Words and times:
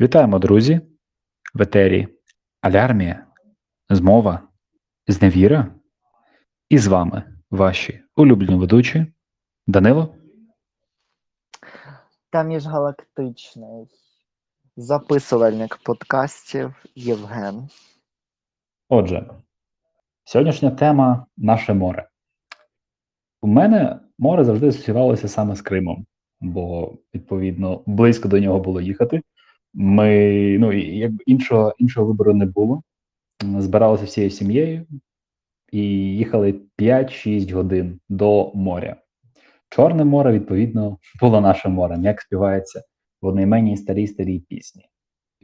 Вітаємо, 0.00 0.38
друзі! 0.38 0.80
В 1.54 1.62
етері 1.62 2.08
Алярмія, 2.60 3.26
Змова, 3.90 4.48
Зневіра. 5.06 5.74
І 6.68 6.78
з 6.78 6.86
вами 6.86 7.22
ваші 7.50 8.02
улюблені 8.16 8.56
ведучі 8.56 9.06
Данило. 9.66 10.14
та 12.30 12.42
міжгалактичний 12.42 13.86
записувальник 14.76 15.76
подкастів 15.76 16.74
Євген. 16.94 17.68
Отже, 18.88 19.30
сьогоднішня 20.24 20.70
тема 20.70 21.26
наше 21.36 21.74
море. 21.74 22.08
У 23.42 23.46
мене 23.46 24.00
море 24.18 24.44
завжди 24.44 24.68
асоціювалося 24.68 25.28
саме 25.28 25.54
з 25.54 25.62
Кримом, 25.62 26.06
бо, 26.40 26.94
відповідно, 27.14 27.82
близько 27.86 28.28
до 28.28 28.38
нього 28.38 28.60
було 28.60 28.80
їхати. 28.80 29.22
Ми, 29.78 30.08
ну, 30.60 30.72
і 30.72 31.12
іншого, 31.26 31.74
іншого 31.78 32.06
вибору 32.06 32.34
не 32.34 32.46
було. 32.46 32.82
Збиралися 33.58 34.04
всією 34.04 34.30
сім'єю 34.30 34.86
і 35.72 35.80
їхали 36.16 36.60
5-6 36.78 37.54
годин 37.54 38.00
до 38.08 38.52
моря. 38.54 38.96
Чорне 39.68 40.04
море, 40.04 40.32
відповідно, 40.32 40.98
було 41.20 41.40
нашим 41.40 41.72
морем, 41.72 42.04
як 42.04 42.20
співається 42.20 42.82
в 43.22 43.26
одноіменній 43.26 43.76
старій 43.76 44.06
старій 44.06 44.38
пісні. 44.38 44.84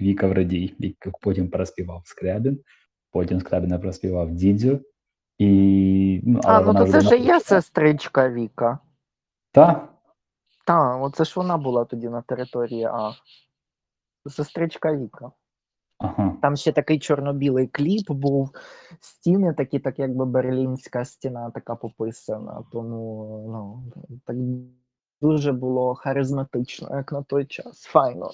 Віка 0.00 0.26
Врадій, 0.26 0.74
яку 0.78 1.20
потім 1.23 1.51
переспівав 1.51 2.02
Скрябін, 2.04 2.60
потім 3.10 3.40
Скрябіна 3.40 3.78
переспівав 3.78 4.30
Дідзю. 4.30 4.80
І, 5.38 6.20
ну, 6.24 6.40
А, 6.45 6.60
ну 6.60 6.74
то 6.74 6.92
це 6.92 7.01
ж 7.01 7.16
є 7.16 7.40
сестричка 7.40 8.28
Віка. 8.28 8.78
Та, 9.52 9.88
Та, 10.66 10.96
оце 10.96 11.24
ж 11.24 11.32
вона 11.37 11.56
була 11.56 11.84
тоді 11.84 12.09
на 12.09 12.23
території 12.23 12.84
А. 12.84 13.12
Сестричка 14.26 14.96
Віка. 14.96 15.32
ага. 15.98 16.37
Там 16.42 16.56
ще 16.56 16.73
такий 16.73 16.98
чорно-білий 16.98 17.66
кліп 17.66 18.10
був, 18.10 18.51
стіни 19.01 19.54
такі, 19.54 19.79
так 19.79 19.98
якби 19.98 20.24
берлінська 20.24 21.04
стіна 21.04 21.51
така 21.51 21.76
пописана. 21.76 22.64
Тому 22.73 23.24
ну, 23.52 23.92
так 24.26 24.37
дуже 25.20 25.52
було 25.52 25.95
харизматично, 25.95 26.96
як 26.96 27.12
на 27.12 27.23
той 27.23 27.46
час. 27.46 27.82
Файно. 27.82 28.30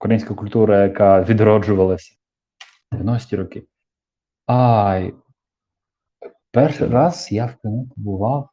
Українська 0.00 0.34
культура, 0.34 0.82
яка 0.82 1.22
відроджувалася 1.22 2.14
в 2.92 2.96
90-ті 2.96 3.36
роки. 3.36 3.66
Ай, 4.46 5.14
перший 6.50 6.88
раз 6.88 7.32
я 7.32 7.46
в 7.46 7.56
Криму 7.56 7.88
побував. 7.96 8.50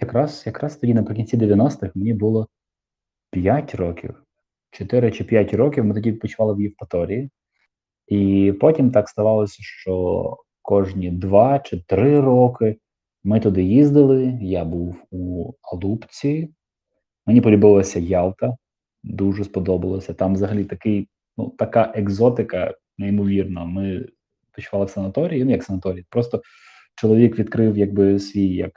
Якраз, 0.00 0.42
якраз 0.46 0.76
тоді 0.76 0.94
наприкінці 0.94 1.36
90-х 1.36 1.90
мені 1.94 2.14
було 2.14 2.48
5 3.30 3.74
років. 3.74 4.22
4 4.70 5.10
чи 5.10 5.24
5 5.24 5.54
років 5.54 5.84
ми 5.84 5.94
тоді 5.94 6.10
відпочивали 6.10 6.54
в 6.54 6.60
Євпаторії. 6.60 7.30
І 8.06 8.52
потім 8.60 8.90
так 8.90 9.08
ставалося, 9.08 9.56
що 9.60 10.36
кожні 10.62 11.10
2 11.10 11.58
чи 11.58 11.82
3 11.86 12.20
роки 12.20 12.76
ми 13.24 13.40
туди 13.40 13.62
їздили. 13.62 14.38
Я 14.42 14.64
був 14.64 14.96
у 15.10 15.52
Алупці. 15.62 16.50
Мені 17.26 17.40
полюбилася 17.40 17.98
Ялта, 17.98 18.56
дуже 19.02 19.44
сподобалося. 19.44 20.14
Там 20.14 20.34
взагалі 20.34 20.64
такий, 20.64 21.08
ну, 21.36 21.54
така 21.58 21.92
екзотика, 21.94 22.74
неймовірна. 22.98 23.64
Ми 23.64 24.08
відпочивали 24.42 24.86
в 24.86 24.90
санаторії, 24.90 25.44
ну 25.44 25.50
як 25.50 25.64
санаторій, 25.64 26.04
просто 26.10 26.42
чоловік 26.94 27.38
відкрив 27.38 27.78
якби 27.78 28.18
свій 28.18 28.54
як 28.54 28.72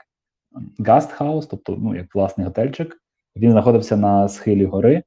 гастхаус, 0.78 1.46
тобто 1.46 1.76
ну, 1.80 1.96
як 1.96 2.14
власний 2.14 2.46
готельчик. 2.46 2.96
Він 3.36 3.50
знаходився 3.50 3.96
на 3.96 4.28
схилі 4.28 4.64
гори, 4.64 5.02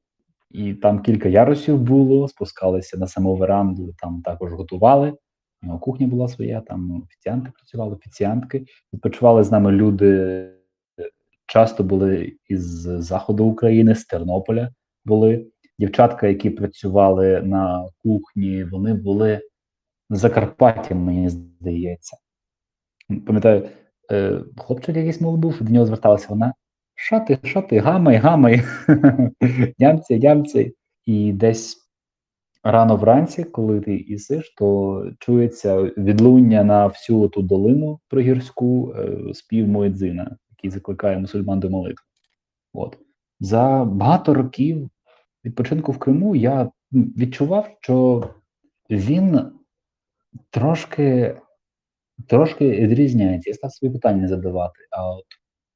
і 0.57 0.73
там 0.73 1.01
кілька 1.01 1.29
ярусів 1.29 1.79
було, 1.79 2.27
спускалися 2.27 2.97
на 2.97 3.07
саму 3.07 3.35
веранду, 3.35 3.93
там 3.99 4.21
також 4.21 4.51
готували. 4.51 5.13
У 5.63 5.65
нього 5.65 5.79
кухня 5.79 6.07
була 6.07 6.27
своя, 6.27 6.61
там 6.61 7.03
офіціанти 7.03 7.51
працювали, 7.55 7.95
офіціантки. 7.95 8.65
Відпочивали 8.93 9.43
з 9.43 9.51
нами 9.51 9.71
люди, 9.71 10.49
часто 11.45 11.83
були 11.83 12.37
із 12.47 12.63
заходу 12.81 13.45
України, 13.45 13.95
з 13.95 14.05
Тернополя 14.05 14.69
були. 15.05 15.47
Дівчатка, 15.79 16.27
які 16.27 16.49
працювали 16.49 17.41
на 17.41 17.89
кухні, 18.03 18.63
вони 18.63 18.93
були 18.93 19.41
з 20.09 20.19
Закарпаття, 20.19 20.95
мені 20.95 21.29
здається. 21.29 22.17
Пам'ятаю, 23.25 23.69
е, 24.11 24.41
хлопчик 24.57 24.95
якийсь 24.95 25.21
мов 25.21 25.37
був, 25.37 25.57
до 25.61 25.73
нього 25.73 25.85
зверталася 25.85 26.27
вона. 26.29 26.53
Що 26.95 27.19
ти, 27.19 27.39
що 27.43 27.61
ти, 27.61 27.79
гамай, 27.79 28.15
гамай, 28.15 28.61
нямці, 29.79 30.19
нямці. 30.19 30.75
І 31.05 31.33
десь 31.33 31.77
рано 32.63 32.95
вранці, 32.95 33.43
коли 33.43 33.81
ти 33.81 33.97
їсиш, 33.97 34.53
то 34.57 35.11
чується 35.19 35.81
відлуння 35.81 36.63
на 36.63 36.87
всю 36.87 37.27
ту 37.27 37.41
долину 37.41 37.99
пригірську 38.07 38.93
е, 38.93 39.33
спів 39.33 39.67
Муедзина, 39.67 40.37
який 40.49 40.69
закликає 40.69 41.19
мусульман 41.19 41.59
до 41.59 41.69
молитви. 41.69 42.03
От. 42.73 42.97
За 43.39 43.85
багато 43.85 44.33
років 44.33 44.89
відпочинку 45.45 45.91
в 45.91 45.97
Криму 45.97 46.35
я 46.35 46.71
відчував, 46.91 47.77
що 47.81 48.29
він 48.89 49.51
трошки, 50.49 51.37
трошки 52.27 52.71
відрізняється. 52.71 53.49
Я 53.49 53.53
став 53.53 53.73
собі 53.73 53.93
питання 53.93 54.27
задавати. 54.27 54.79
А 54.91 55.09
от 55.09 55.25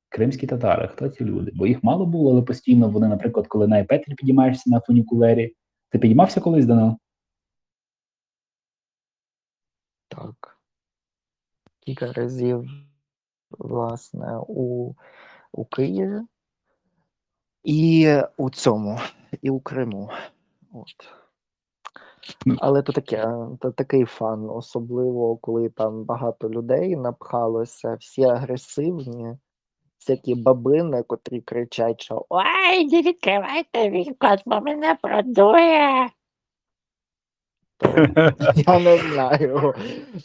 кримські 0.10 0.48
татари, 0.48 0.88
хто 0.88 1.10
ці 1.10 1.26
люди? 1.26 1.52
Бо 1.56 1.68
їх 1.68 1.84
мало 1.84 2.06
було, 2.06 2.32
але 2.32 2.42
постійно 2.42 2.90
вони, 2.90 3.08
наприклад, 3.08 3.48
коли 3.48 3.68
на 3.68 3.80
Епетрі 3.80 4.14
підіймаєшся 4.16 4.70
на 4.70 4.80
фунікулері. 4.80 5.56
Ти 5.90 6.00
підіймався 6.00 6.42
колись 6.42 6.66
Данило? 6.66 6.98
Так. 10.08 10.58
Кілька 11.80 12.14
разів, 12.14 12.70
власне, 13.52 14.38
у, 14.48 14.94
у 15.52 15.66
Києві 15.66 16.22
і 17.64 18.16
у 18.38 18.50
цьому, 18.50 19.00
і 19.42 19.50
у 19.50 19.60
Криму. 19.60 20.10
От. 20.74 21.20
Ну. 22.46 22.56
Але 22.60 22.82
то 22.82 22.94
таке, 22.94 23.28
то 23.60 23.72
такий 23.72 24.06
фан, 24.06 24.50
особливо 24.50 25.38
коли 25.38 25.70
там 25.70 26.04
багато 26.04 26.50
людей 26.50 26.96
напхалося, 26.96 27.96
всі 27.96 28.24
агресивні, 28.24 29.38
всякі 30.00 30.36
бабини, 30.36 31.04
котрі 31.08 31.42
кричать, 31.42 32.02
що 32.02 32.26
Ой, 32.30 32.86
не 32.92 33.02
відкривайте 33.02 33.90
вікон, 33.90 34.38
бо 34.46 34.62
мене 34.62 34.98
продує. 35.02 36.10
Я 38.68 38.80
не 38.80 38.98
знаю. 38.98 39.74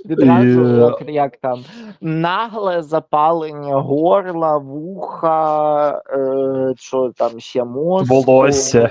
Відразу, 0.07 0.65
Є. 0.65 0.79
як, 0.79 1.03
як 1.09 1.37
там, 1.37 1.65
нагле 2.01 2.83
запалення 2.83 3.77
горла, 3.77 4.59
вуха, 4.59 5.91
е, 6.11 6.75
що 6.77 7.13
там 7.17 7.41
ще 7.41 7.65
мозку, 7.65 8.15
Волосся. 8.15 8.91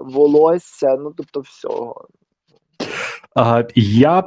волосся, 0.00 0.96
ну 1.00 1.12
тобто 1.16 1.40
всього. 1.40 2.04
А, 3.36 3.62
я 3.74 4.24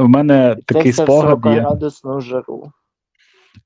у 0.00 0.08
мене 0.08 0.56
Це 0.68 0.74
такий 0.74 0.92
спогад 0.92 1.46
є. 1.46 1.60
радісну 1.60 2.20
жару. 2.20 2.72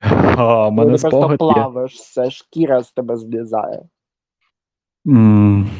А, 0.36 0.70
мене 0.70 0.92
ти 0.96 1.00
просто 1.00 1.08
спогад 1.10 1.30
є. 1.30 1.36
плаваєш, 1.36 1.94
все, 1.94 2.30
шкіра 2.30 2.82
з 2.82 2.92
тебе 2.92 3.16
злізає. 3.16 3.82
М, 5.06 5.70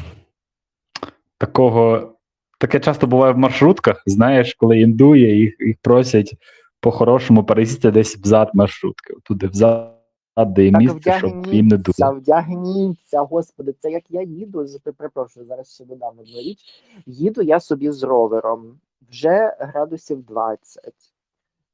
Такого 1.37 2.13
таке 2.59 2.79
часто 2.79 3.07
буває 3.07 3.33
в 3.33 3.37
маршрутках. 3.37 4.03
Знаєш, 4.05 4.53
коли 4.53 4.79
індує, 4.79 5.37
їх, 5.39 5.55
їх 5.59 5.75
просять 5.81 6.33
по-хорошому 6.79 7.43
пересісти 7.43 7.91
десь 7.91 8.17
взад 8.17 8.49
маршрутки. 8.53 9.13
Туди 9.23 9.47
взад, 9.47 9.93
де 10.37 10.65
є 10.65 10.71
Так 10.71 10.81
місце, 10.81 11.13
щоб 11.17 11.47
їм 11.47 11.67
не 11.67 11.75
вдягніться, 11.75 12.05
дуло. 12.05 12.19
вдягніться, 12.19 13.21
господи, 13.21 13.73
це 13.79 13.91
як 13.91 14.03
я 14.09 14.21
їду, 14.21 14.67
з- 14.67 14.79
перепрошую, 14.97 15.45
зараз 15.45 15.73
ще 15.73 15.85
додам 15.85 16.13
одну 16.19 16.39
річ. 16.41 16.59
Їду 17.05 17.41
я 17.41 17.59
собі 17.59 17.91
з 17.91 18.03
ровером, 18.03 18.79
вже 19.09 19.55
градусів 19.59 20.23
20. 20.23 20.93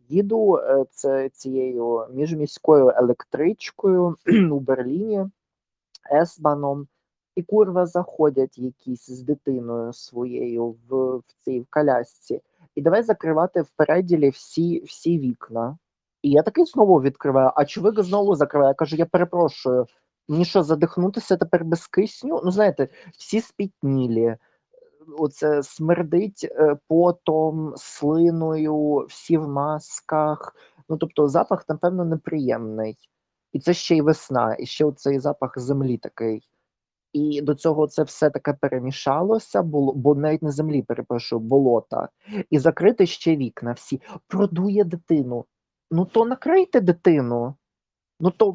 Їду 0.09 0.57
е, 0.57 0.85
це, 0.91 1.29
цією 1.29 2.07
міжміською 2.13 2.89
електричкою 2.95 4.15
у 4.51 4.59
Берліні, 4.59 5.25
Есбаном, 6.11 6.87
і 7.35 7.43
курва 7.43 7.85
заходять 7.85 8.57
якісь 8.57 9.09
з 9.09 9.21
дитиною 9.21 9.93
своєю 9.93 10.75
в, 10.89 11.17
в 11.17 11.23
цій 11.39 11.59
в 11.59 11.65
колясці. 11.69 12.41
І 12.75 12.81
давай 12.81 13.03
закривати 13.03 13.61
в 13.61 13.69
переділі 13.69 14.29
всі, 14.29 14.83
всі 14.83 15.19
вікна. 15.19 15.77
І 16.21 16.29
я 16.29 16.43
такий 16.43 16.65
знову 16.65 17.01
відкриваю, 17.01 17.51
а 17.55 17.65
чоловік 17.65 18.03
знову 18.03 18.35
закриває. 18.35 18.69
Я 18.69 18.73
кажу, 18.73 18.95
я 18.95 19.05
перепрошую, 19.05 19.85
мені 20.27 20.45
що, 20.45 20.63
задихнутися 20.63 21.37
тепер 21.37 21.65
без 21.65 21.87
кисню? 21.87 22.41
Ну, 22.43 22.51
знаєте, 22.51 22.87
всі 23.17 23.41
спітнілі. 23.41 24.37
Оце 25.17 25.63
смердить 25.63 26.47
е, 26.51 26.77
потом, 26.87 27.73
слиною, 27.77 29.05
всі 29.09 29.37
в 29.37 29.47
масках. 29.47 30.55
Ну, 30.89 30.97
тобто, 30.97 31.27
запах, 31.27 31.69
напевно, 31.69 32.05
неприємний. 32.05 32.97
І 33.53 33.59
це 33.59 33.73
ще 33.73 33.95
й 33.95 34.01
весна, 34.01 34.55
і 34.59 34.65
ще 34.65 34.91
цей 34.91 35.19
запах 35.19 35.59
землі 35.59 35.97
такий. 35.97 36.49
І 37.13 37.41
до 37.41 37.55
цього 37.55 37.87
це 37.87 38.03
все 38.03 38.29
таке 38.29 38.53
перемішалося, 38.53 39.63
було, 39.63 39.93
бо 39.93 40.15
навіть 40.15 40.41
на 40.41 40.51
землі, 40.51 40.81
перепрошую, 40.81 41.39
болота. 41.39 42.09
І 42.49 42.59
закрити 42.59 43.05
ще 43.05 43.35
вікна 43.35 43.71
всі. 43.71 44.01
Продує 44.27 44.83
дитину. 44.83 45.45
Ну 45.91 46.05
то 46.05 46.25
накрийте 46.25 46.81
дитину. 46.81 47.55
Ну 48.19 48.31
то 48.31 48.51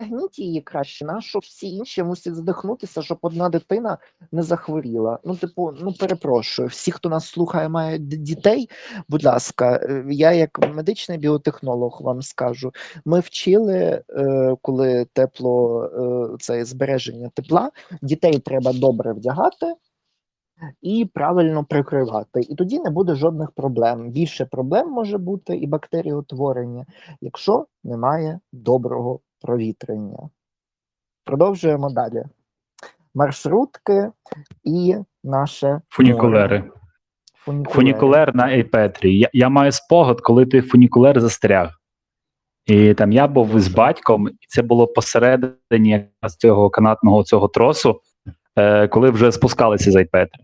вдягніть 0.00 0.38
її 0.38 0.60
краще, 0.60 1.04
на 1.04 1.20
що 1.20 1.38
всі 1.38 1.70
інші 1.70 2.02
мусять 2.02 2.34
здихнутися, 2.34 3.02
щоб 3.02 3.18
одна 3.22 3.48
дитина 3.48 3.98
не 4.32 4.42
захворіла. 4.42 5.18
Ну, 5.24 5.36
типу, 5.36 5.72
ну 5.80 5.92
перепрошую, 5.92 6.68
всі, 6.68 6.92
хто 6.92 7.08
нас 7.08 7.28
слухає, 7.28 7.68
мають 7.68 8.08
дітей. 8.08 8.70
Будь 9.08 9.24
ласка, 9.24 9.80
е, 9.82 10.04
я 10.10 10.32
як 10.32 10.74
медичний 10.74 11.18
біотехнолог 11.18 12.00
вам 12.02 12.22
скажу. 12.22 12.72
Ми 13.04 13.20
вчили, 13.20 14.02
е, 14.10 14.56
коли 14.62 15.06
тепло, 15.12 15.84
е, 15.84 16.36
це 16.40 16.64
збереження 16.64 17.30
тепла, 17.34 17.70
дітей 18.02 18.38
треба 18.38 18.72
добре 18.72 19.12
вдягати. 19.12 19.74
І 20.82 21.10
правильно 21.14 21.64
прикривати, 21.64 22.40
і 22.40 22.54
тоді 22.54 22.78
не 22.78 22.90
буде 22.90 23.14
жодних 23.14 23.50
проблем. 23.50 24.10
Більше 24.10 24.44
проблем 24.44 24.90
може 24.90 25.18
бути 25.18 25.56
і 25.56 25.66
бактеріотворення, 25.66 26.86
якщо 27.20 27.66
немає 27.84 28.40
доброго 28.52 29.20
провітрення. 29.46 30.30
Продовжуємо 31.24 31.90
далі. 31.90 32.24
Маршрутки 33.14 34.10
і 34.64 34.96
наше. 35.24 35.80
Фунікулери. 35.88 36.64
Фунікулери. 37.34 37.74
Фунікулер 37.74 38.36
на 38.36 38.52
Ейпетрі. 38.52 39.18
Я, 39.18 39.30
я 39.32 39.48
маю 39.48 39.72
спогад, 39.72 40.20
коли 40.20 40.46
той 40.46 40.60
фунікулер 40.60 41.20
застряг. 41.20 41.70
І 42.66 42.94
там 42.94 43.12
я 43.12 43.28
був 43.28 43.60
з 43.60 43.68
батьком, 43.68 44.28
і 44.28 44.46
це 44.48 44.62
було 44.62 44.86
посередині 44.86 45.90
якраз 45.90 46.36
цього 46.36 46.70
канатного 46.70 47.22
цього 47.24 47.48
тросу, 47.48 48.00
е, 48.56 48.88
коли 48.88 49.10
вже 49.10 49.32
спускалися 49.32 49.90
з 49.90 49.96
Ейпетрі. 49.96 50.40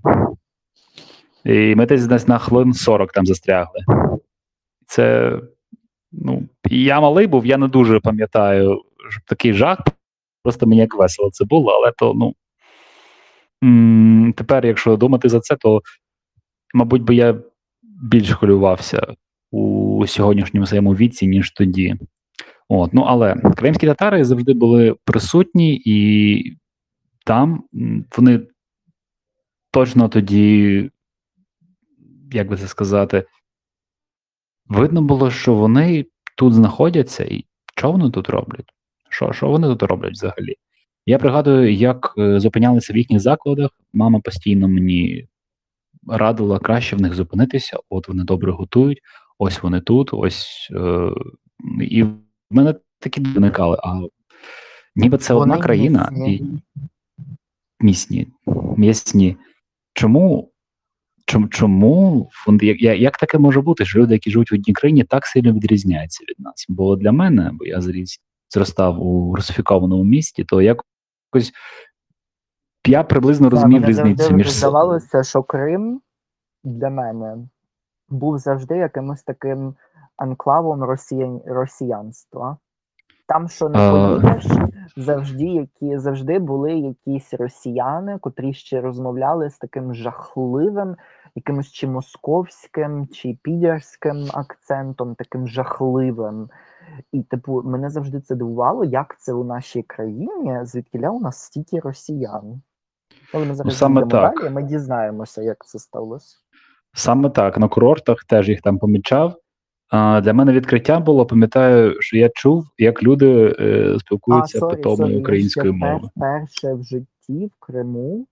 І 1.45 1.75
ми 1.75 1.87
десь 1.87 2.07
десь 2.07 2.29
на 2.29 2.39
хвилин 2.39 2.73
40 2.73 3.13
там 3.13 3.27
застрягли. 3.27 3.81
Це, 4.87 5.39
ну, 6.13 6.43
я 6.71 7.01
малий 7.01 7.27
був, 7.27 7.47
я 7.47 7.57
не 7.57 7.69
дуже 7.69 8.01
пам'ятаю 8.01 8.83
щоб 9.13 9.23
такий 9.27 9.53
жах. 9.53 9.79
Просто 10.43 10.67
мені 10.67 10.81
як 10.81 10.95
весело 10.95 11.31
це 11.31 11.45
було, 11.45 11.73
але 11.73 11.93
то, 11.93 12.15
ну. 12.15 12.35
Тепер, 14.33 14.67
якщо 14.67 14.97
думати 14.97 15.29
за 15.29 15.41
це, 15.41 15.57
то 15.57 15.83
мабуть, 16.75 17.03
би 17.03 17.15
я 17.15 17.35
більш 17.83 18.33
хвилювався 18.33 19.15
у 19.51 20.07
сьогоднішньому 20.07 20.67
своєму 20.67 20.95
віці, 20.95 21.27
ніж 21.27 21.51
тоді. 21.51 21.97
От, 22.69 22.95
ну 22.95 23.03
але 23.03 23.35
кримські 23.35 23.87
татари 23.87 24.25
завжди 24.25 24.53
були 24.55 24.97
присутні, 25.05 25.83
і 25.85 26.57
там 27.25 27.65
вони 28.17 28.41
точно 29.71 30.09
тоді, 30.09 30.91
як 32.33 32.49
би 32.49 32.57
це 32.57 32.69
сказати, 32.69 33.25
видно 34.67 35.03
було, 35.03 35.31
що 35.31 35.55
вони 35.55 36.07
тут 36.37 36.55
знаходяться, 36.55 37.25
і 37.25 37.45
що 37.77 37.93
вони 37.93 38.11
тут 38.11 38.29
роблять? 38.29 38.73
Що, 39.23 39.33
що 39.33 39.49
вони 39.49 39.69
тут 39.69 39.83
роблять 39.83 40.13
взагалі? 40.13 40.55
Я 41.07 41.19
пригадую, 41.19 41.75
як 41.75 42.15
е, 42.19 42.41
зупинялися 42.41 42.93
в 42.93 42.97
їхніх 42.97 43.21
закладах. 43.21 43.71
Мама 43.93 44.21
постійно 44.21 44.69
мені 44.69 45.27
радила 46.09 46.59
краще 46.59 46.97
в 46.97 47.01
них 47.01 47.15
зупинитися. 47.15 47.79
От 47.89 48.09
вони 48.09 48.25
добре 48.25 48.53
готують, 48.53 49.01
ось 49.39 49.63
вони 49.63 49.81
тут, 49.81 50.09
ось 50.13 50.69
е, 50.75 51.11
і 51.81 52.03
в 52.03 52.15
мене 52.51 52.75
такі 52.99 53.21
виникали. 53.21 53.79
А 53.85 54.01
ніби 54.97 55.19
це 55.19 55.35
Вони 55.35 55.53
одна 55.55 55.65
країна 55.65 56.11
і 56.29 56.43
місні, 57.81 58.27
місні. 58.77 59.37
Чому? 59.95 60.49
Чому, 61.27 61.49
чому 61.49 62.31
як- 62.63 63.01
як 63.01 63.19
таке 63.19 63.39
може 63.39 63.61
бути, 63.61 63.85
що 63.85 63.99
люди, 63.99 64.15
які 64.15 64.31
живуть 64.31 64.51
в 64.51 64.55
одній 64.55 64.75
країні, 64.75 65.05
так 65.05 65.27
сильно 65.27 65.53
відрізняються 65.53 66.25
від 66.29 66.37
нас? 66.39 66.67
Бо 66.69 66.97
для 66.97 67.13
мене, 67.13 67.51
бо 67.53 67.65
я 67.65 67.81
зріс, 67.81 68.21
зростав 68.53 69.03
у 69.03 69.35
русифікованому 69.35 70.05
місті, 70.05 70.45
то 70.45 70.63
якось 70.63 71.53
я 72.87 73.03
приблизно 73.03 73.51
розумів 73.51 73.85
різницю 73.85 74.35
між 74.35 74.51
здавалося, 74.51 75.23
що 75.23 75.43
Крим 75.43 76.01
для 76.65 76.91
мене 76.91 77.37
був 78.09 78.39
завжди 78.39 78.77
якимось 78.77 79.23
таким 79.23 79.75
анклавом 80.17 80.85
росіян... 80.85 81.41
росіянства. 81.47 82.57
Там, 83.29 83.49
що 83.49 83.69
не 83.69 83.91
поїдеш, 83.91 84.47
завжди, 84.97 85.45
які, 85.45 85.99
завжди 85.99 86.39
були 86.39 86.73
якісь 86.73 87.35
росіяни, 87.35 88.19
котрі 88.19 88.55
ще 88.55 88.81
розмовляли 88.81 89.51
з 89.51 89.59
таким 89.59 89.95
жахливим, 89.95 90.97
якимось 91.35 91.73
чи 91.73 91.87
московським, 91.87 93.07
чи 93.07 93.39
пітерським 93.43 94.27
акцентом, 94.35 95.15
таким 95.15 95.49
жахливим. 95.49 96.49
І, 97.13 97.23
типу, 97.23 97.63
мене 97.63 97.91
завжди 97.91 98.21
це 98.21 98.35
дивувало, 98.35 98.85
як 98.85 99.17
це 99.21 99.33
у 99.33 99.45
нашій 99.45 99.83
країні, 99.83 100.59
звідкіля 100.63 101.11
у 101.11 101.21
нас 101.21 101.43
стільки 101.43 101.81
росіян. 101.81 102.63
Коли 103.33 103.45
ми 103.45 103.55
зараз 103.55 103.79
саме 103.79 104.07
так. 104.07 104.41
далі, 104.41 104.51
ми 104.51 104.63
дізнаємося, 104.63 105.43
як 105.43 105.67
це 105.67 105.79
сталося. 105.79 106.37
Саме 106.95 107.31
так, 107.31 107.59
на 107.59 107.69
курортах 107.69 108.25
теж 108.25 108.49
їх 108.49 108.61
там 108.61 108.79
помічав. 108.79 109.37
А, 109.89 110.21
для 110.21 110.33
мене 110.33 110.53
відкриття 110.53 111.01
було, 111.01 111.27
пам'ятаю, 111.27 112.03
що 112.03 112.17
я 112.17 112.29
чув, 112.29 112.67
як 112.79 113.03
люди 113.03 113.57
е, 113.61 113.97
спілкуються 113.99 114.59
sorry, 114.59 114.77
питомою 114.77 115.07
sorry, 115.07 115.13
я 115.13 115.21
українською 115.21 115.73
мовою. 115.73 116.11
Вперше 116.17 116.75
в 116.75 116.83
житті 116.83 117.47
в 117.47 117.51
Криму, 117.61 118.27
а, 118.27 118.32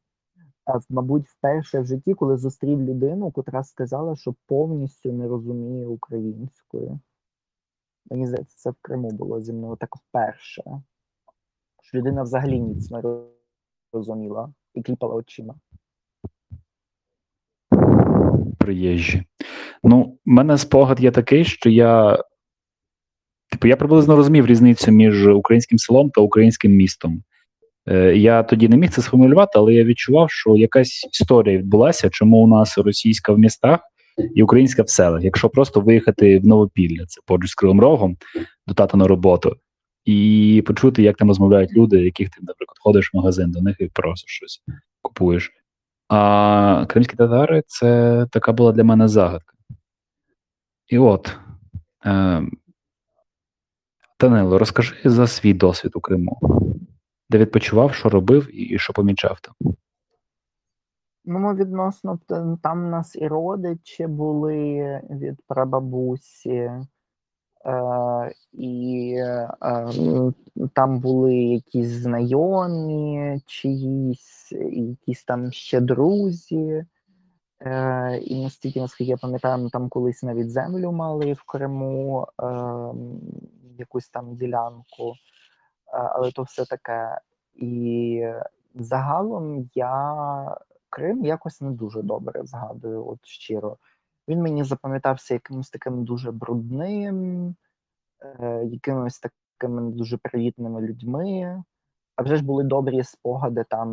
мабуть, 0.89 1.29
вперше 1.29 1.81
в 1.81 1.87
житті, 1.87 2.15
коли 2.15 2.37
зустрів 2.37 2.83
людину, 2.83 3.31
котра 3.31 3.65
сказала, 3.65 4.17
що 4.17 4.35
повністю 4.47 5.13
не 5.13 5.29
розуміє 5.29 5.87
українською. 5.87 7.01
Мені 8.11 8.27
здається, 8.27 8.57
це 8.57 8.71
в 8.71 8.75
Криму 8.83 9.11
було 9.11 9.41
зі 9.41 9.53
мною 9.53 9.77
так 9.77 9.97
вперше. 9.97 10.63
Що 11.83 11.99
людина 11.99 12.23
взагалі 12.23 12.61
ніц 12.61 12.91
не 12.91 13.03
розуміла 13.93 14.53
і 14.75 14.83
кліпала 14.83 15.15
очима. 15.15 15.55
приїжджі. 18.71 19.23
Ну, 19.83 20.19
в 20.27 20.31
мене 20.31 20.59
спогад 20.59 21.01
є 21.01 21.11
такий, 21.11 21.45
що 21.45 21.71
я. 21.71 22.23
Типу, 23.51 23.69
я 23.69 23.77
приблизно 23.77 24.17
розумів 24.17 24.47
різницю 24.47 24.93
між 24.93 25.27
українським 25.27 25.79
селом 25.79 26.11
та 26.11 26.21
українським 26.21 26.73
містом. 26.73 27.23
Е, 27.91 28.17
я 28.17 28.43
тоді 28.43 28.69
не 28.69 28.77
міг 28.77 28.91
це 28.91 29.03
сформулювати, 29.03 29.53
але 29.55 29.75
я 29.75 29.85
відчував, 29.85 30.31
що 30.31 30.57
якась 30.57 31.09
історія 31.13 31.59
відбулася, 31.59 32.11
чому 32.11 32.37
у 32.37 32.47
нас 32.47 32.79
російська 32.79 33.33
в 33.33 33.39
містах 33.39 33.81
і 34.35 34.43
українська 34.43 34.83
в 34.83 34.89
селах. 34.89 35.25
Якщо 35.25 35.49
просто 35.49 35.81
виїхати 35.81 36.39
в 36.39 36.47
Новопілля, 36.47 37.07
це 37.07 37.21
поруч 37.27 37.51
з 37.51 37.55
Кривим 37.55 37.81
Рогом, 37.81 38.17
до 38.67 38.75
тата 38.75 38.97
на 38.97 39.07
роботу, 39.07 39.57
і 40.05 40.63
почути, 40.67 41.03
як 41.03 41.17
там 41.17 41.29
розмовляють 41.29 41.73
люди, 41.73 42.05
яких 42.05 42.31
ти, 42.31 42.37
наприклад, 42.41 42.77
ходиш 42.81 43.15
в 43.15 43.17
магазин 43.17 43.51
до 43.51 43.61
них 43.61 43.77
і 43.81 43.87
просиш 43.87 44.31
щось, 44.31 44.63
купуєш. 45.03 45.51
А 46.09 46.85
кримські 46.89 47.17
татари 47.17 47.63
це 47.67 48.27
така 48.31 48.53
була 48.53 48.73
для 48.73 48.85
мене 48.85 49.09
загадка. 49.09 49.55
І 50.89 50.99
от, 50.99 51.37
е, 52.07 52.43
Данило, 54.21 54.59
розкажи 54.59 54.95
за 55.05 55.27
свій 55.27 55.55
досвід 55.55 55.93
у 55.95 56.01
Криму, 56.01 56.39
де 57.31 57.39
відпочивав, 57.39 57.95
що 57.95 58.09
робив 58.09 58.73
і, 58.73 58.79
що 58.79 58.93
помічав 58.93 59.41
там. 59.41 59.75
Ну, 61.25 61.55
відносно 61.55 62.19
там 62.63 62.87
у 62.87 62.91
нас 62.91 63.17
і 63.17 63.29
родичі 63.29 64.07
були 64.07 65.01
від 65.11 65.43
прабабусі, 65.47 66.51
е, 66.51 66.83
і 68.53 69.15
е, 69.19 69.49
там 70.73 71.01
були 71.01 71.35
якісь 71.35 71.89
знайомі 71.89 73.41
чиїсь, 73.47 74.53
якісь 74.73 75.25
там 75.25 75.53
ще 75.53 75.81
друзі. 75.81 76.85
Е, 77.63 78.19
і 78.19 78.43
настільки, 78.43 78.81
наскільки 78.81 79.11
я 79.11 79.17
пам'ятаю, 79.17 79.65
ми 79.65 79.71
там 79.71 79.89
колись 79.89 80.23
навіть 80.23 80.51
землю 80.51 80.93
мали 80.93 81.33
в 81.33 81.43
Криму, 81.43 82.27
е, 82.43 82.47
якусь 83.79 84.09
там 84.09 84.37
ділянку, 84.37 85.15
але 85.93 86.33
то 86.33 86.43
все 86.43 86.65
таке. 86.65 87.21
І 87.55 88.25
загалом 88.75 89.71
я 89.75 90.57
Крим 90.91 91.25
якось 91.25 91.61
не 91.61 91.71
дуже 91.71 92.03
добре 92.03 92.41
згадую, 92.45 93.07
от 93.09 93.19
щиро. 93.23 93.77
Він 94.29 94.43
мені 94.43 94.65
запам'ятався 94.65 95.35
якимось 95.35 95.71
таким 95.71 96.05
дуже 96.05 96.31
брудним, 96.31 97.55
е, 98.23 98.65
якимось 98.65 99.21
такими 99.21 99.93
дуже 99.93 100.17
привітними 100.17 100.81
людьми. 100.81 101.63
А 102.17 102.23
вже 102.23 102.37
ж 102.37 102.45
були 102.45 102.65
добрі 102.65 103.05
спогади 103.05 103.65
там. 103.69 103.89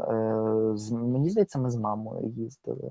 Е, 0.00 0.76
з, 0.76 0.92
мені 0.92 1.30
здається, 1.30 1.58
ми 1.58 1.70
з 1.70 1.76
мамою 1.76 2.28
їздили. 2.28 2.90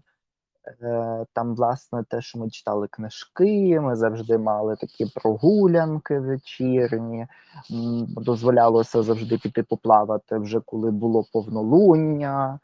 Е, 0.82 1.26
Там, 1.34 1.56
власне, 1.56 2.04
те, 2.04 2.22
що 2.22 2.40
ми 2.40 2.50
читали 2.50 2.88
книжки, 2.88 3.80
ми 3.80 3.96
завжди 3.96 4.38
мали 4.38 4.76
такі 4.76 5.06
прогулянки 5.06 6.20
вечірні. 6.20 7.28
Дозволялося 8.08 9.04
завжди 9.04 9.38
піти 9.38 9.64
поплавати 9.64 10.38
вже 10.38 10.60
коли 10.60 10.92
було 10.92 11.26
повнолуння, 11.34 12.60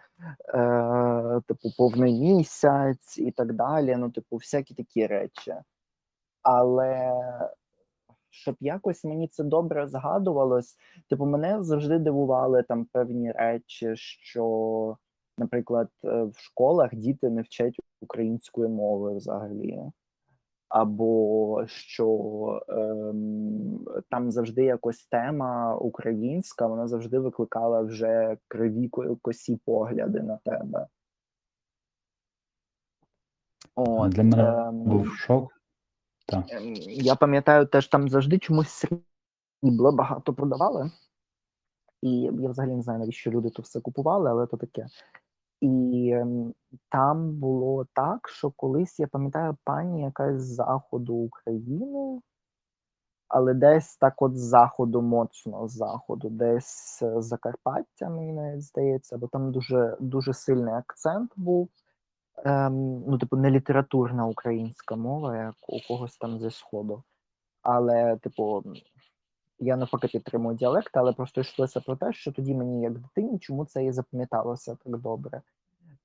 е, 0.54 1.42
типу, 1.48 1.70
повний 1.78 2.20
місяць 2.20 3.18
і 3.18 3.32
так 3.32 3.54
далі. 3.54 3.96
Ну, 3.96 4.10
типу, 4.10 4.36
всякі 4.36 4.74
такі 4.74 5.08
речі. 5.08 5.56
Але 6.42 7.14
щоб 8.30 8.56
якось 8.60 9.04
мені 9.04 9.28
це 9.28 9.44
добре 9.44 9.88
згадувалось, 9.88 10.76
типу, 11.10 11.26
мене 11.26 11.64
завжди 11.64 12.00
дивували 12.00 12.64
там 12.64 12.86
певні 12.86 13.32
речі, 13.32 13.92
що, 13.96 14.98
наприклад, 15.38 15.90
е, 16.04 16.24
в 16.24 16.38
школах 16.38 16.96
діти 16.96 17.30
не 17.30 17.42
вчать 17.42 17.80
української 18.02 18.70
мови 18.70 19.18
взагалі. 19.18 19.80
Або 20.70 21.64
що 21.68 22.62
ем, 22.70 23.86
там 24.10 24.32
завжди 24.32 24.64
якось 24.64 25.06
тема 25.06 25.76
українська, 25.76 26.68
вона 26.68 26.88
завжди 26.88 27.20
викликала 27.20 27.82
вже 27.82 28.38
криві 28.48 28.90
косі 29.22 29.60
погляди 29.66 30.22
на 30.22 30.38
тебе. 30.38 30.88
От, 33.76 34.12
Для 34.12 34.24
мене 34.24 34.68
ем, 34.68 34.84
був 34.84 35.08
шок. 35.16 35.62
Так. 36.26 36.46
Ем, 36.50 36.74
Я 36.88 37.16
пам'ятаю, 37.16 37.66
теж 37.66 37.88
там 37.88 38.10
завжди 38.10 38.40
чомусь 38.40 38.86
срібла 39.62 39.92
багато 39.92 40.34
продавали. 40.34 40.92
І 42.02 42.20
я 42.20 42.32
взагалі 42.32 42.76
не 42.76 42.82
знаю, 42.82 43.00
навіщо 43.00 43.32
люди 43.32 43.50
то 43.50 43.62
все 43.62 43.82
купували, 43.82 44.30
але 44.30 44.48
то 44.48 44.58
таке. 44.58 44.88
І 45.62 46.12
ем, 46.14 46.54
там 46.90 47.32
було 47.40 47.86
так, 47.94 48.30
що 48.30 48.52
колись 48.52 49.00
я 49.00 49.08
пам'ятаю 49.08 49.58
пані 49.64 50.02
якась 50.02 50.42
з 50.42 50.56
заходу 50.56 51.16
України, 51.16 52.22
але 53.28 53.54
десь 53.54 53.98
так 53.98 54.22
от 54.22 54.38
з 54.38 54.42
заходу, 54.42 55.02
моцно 55.02 55.68
з 55.68 55.72
заходу, 55.72 56.30
десь 56.30 57.00
з 57.00 57.22
Закарпаття, 57.22 58.10
мені 58.10 58.34
навіть 58.34 58.62
здається, 58.62 59.18
бо 59.18 59.28
там 59.28 59.52
дуже, 59.52 59.98
дуже 60.00 60.34
сильний 60.34 60.74
акцент 60.74 61.32
був. 61.36 61.70
Ем, 62.46 63.04
ну, 63.08 63.18
типу, 63.18 63.38
не 63.38 63.52
літературна 63.52 64.26
українська 64.26 64.96
мова, 64.96 65.38
як 65.38 65.56
у 65.68 65.78
когось 65.88 66.18
там 66.18 66.40
зі 66.40 66.52
сходу. 66.52 67.04
Але, 67.62 68.18
типу, 68.18 68.64
я 69.60 69.78
навпаки 69.78 70.08
підтримую 70.08 70.58
діалект, 70.58 70.98
але 70.98 71.14
просто 71.14 71.42
йшлося 71.42 71.82
про 71.82 71.96
те, 71.96 72.14
що 72.14 72.32
тоді 72.32 72.56
мені, 72.56 72.82
як 72.82 73.00
дитині, 73.00 73.40
чому 73.40 73.66
це 73.66 73.86
і 73.86 73.92
запам'яталося 73.92 74.78
так 74.84 74.98
добре. 74.98 75.42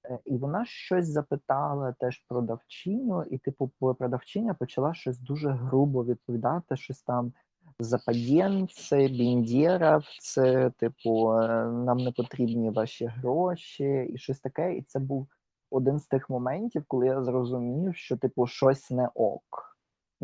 Е, 0.04 0.18
І 0.25 0.37
вона 0.37 0.64
щось 0.64 1.06
запитала 1.06 1.94
теж 2.00 2.25
продавчиню, 2.28 3.23
і, 3.23 3.38
типу, 3.38 3.71
продавчиня 3.78 4.54
почала 4.54 4.94
щось 4.94 5.18
дуже 5.18 5.50
грубо 5.50 6.04
відповідати, 6.04 6.76
щось 6.76 7.02
там 7.02 7.32
западєнці, 7.78 9.09
біндєровці, 9.09 10.71
типу, 10.78 11.32
е, 11.32 11.49
нам 11.66 11.99
не 11.99 12.12
потрібні 12.12 12.71
ваші 12.71 13.06
гроші, 13.06 14.11
і 14.14 14.18
щось 14.18 14.40
таке. 14.40 14.75
І 14.75 14.82
це 14.82 14.99
був 14.99 15.26
один 15.71 15.99
з 15.99 16.06
тих 16.06 16.30
моментів, 16.30 16.85
коли 16.88 17.06
я 17.06 17.23
зрозумів, 17.23 17.97
що, 17.97 18.16
типу, 18.16 18.47
щось 18.47 18.90
не 18.90 19.09
ок. 19.14 19.72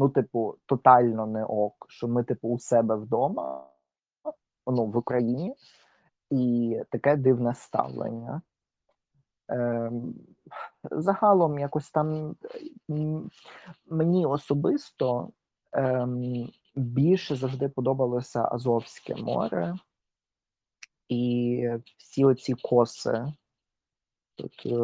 Ну, 0.00 0.08
типу, 0.08 0.56
тотально 0.66 1.26
не 1.26 1.44
ок, 1.44 1.86
що 1.88 2.08
ми, 2.08 2.24
типу, 2.24 2.48
у 2.48 2.58
себе 2.58 2.96
вдома, 2.96 3.70
ну, 4.66 4.86
в 4.86 4.96
Україні, 4.96 5.54
і 6.30 6.80
таке 6.90 7.16
дивне 7.16 7.54
ставлення. 7.54 8.42
Ем, 9.48 10.14
загалом, 10.90 11.58
якось 11.58 11.90
там 11.90 12.36
мені 13.86 14.26
особисто 14.26 15.30
ем, 15.72 16.48
більше 16.76 17.36
завжди 17.36 17.68
подобалося 17.68 18.48
Азовське 18.52 19.14
море 19.14 19.74
і 21.08 21.70
всі 21.96 22.24
оці 22.24 22.54
коси. 22.54 23.32
Тут, 24.38 24.66
е, 24.66 24.74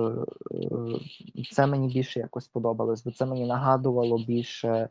е, 1.42 1.44
це 1.52 1.66
мені 1.66 1.88
більше 1.88 2.20
якось 2.20 2.48
подобалось, 2.48 3.04
бо 3.04 3.10
це 3.10 3.26
мені 3.26 3.46
нагадувало 3.46 4.18
більше 4.18 4.88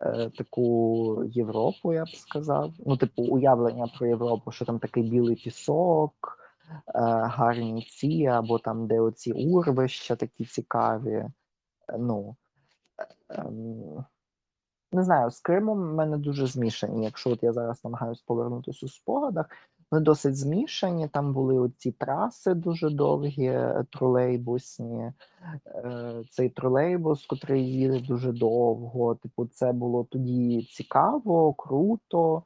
е, 0.00 0.30
таку 0.30 1.24
Європу, 1.24 1.92
я 1.92 2.04
б 2.04 2.08
сказав. 2.08 2.72
Ну, 2.86 2.96
типу, 2.96 3.22
уявлення 3.22 3.86
про 3.98 4.06
Європу, 4.06 4.52
що 4.52 4.64
там 4.64 4.78
такий 4.78 5.02
білий 5.02 5.36
пісок, 5.36 6.38
е, 6.70 7.00
гарні 7.24 7.88
ці, 7.90 8.26
або 8.26 8.58
там, 8.58 8.86
де 8.86 9.00
оці 9.00 9.32
урвища 9.32 10.16
такі 10.16 10.44
цікаві. 10.44 11.12
Е, 11.12 11.30
Ну, 11.98 12.36
ем, 13.28 14.04
не 14.92 15.02
знаю, 15.02 15.30
з 15.30 15.40
Кримом 15.40 15.90
в 15.90 15.94
мене 15.94 16.16
дуже 16.16 16.46
змішані. 16.46 17.04
Якщо 17.04 17.30
от 17.30 17.42
я 17.42 17.52
зараз 17.52 17.84
намагаюся 17.84 18.22
повернутися 18.26 18.86
у 18.86 18.88
спогадах, 18.88 19.46
вони 19.90 20.04
досить 20.04 20.36
змішані. 20.36 21.08
Там 21.08 21.32
були 21.32 21.58
оці 21.58 21.92
траси 21.92 22.54
дуже 22.54 22.90
довгі, 22.90 23.44
е, 23.46 23.84
тролейбусні. 23.90 25.12
Е, 25.66 26.22
Цей 26.30 26.48
тролейбус, 26.48 27.26
котрий 27.26 27.72
їде 27.72 28.00
дуже 28.00 28.32
довго. 28.32 29.14
Типу, 29.14 29.46
це 29.46 29.72
було 29.72 30.04
тоді 30.10 30.62
цікаво, 30.70 31.52
круто. 31.54 32.42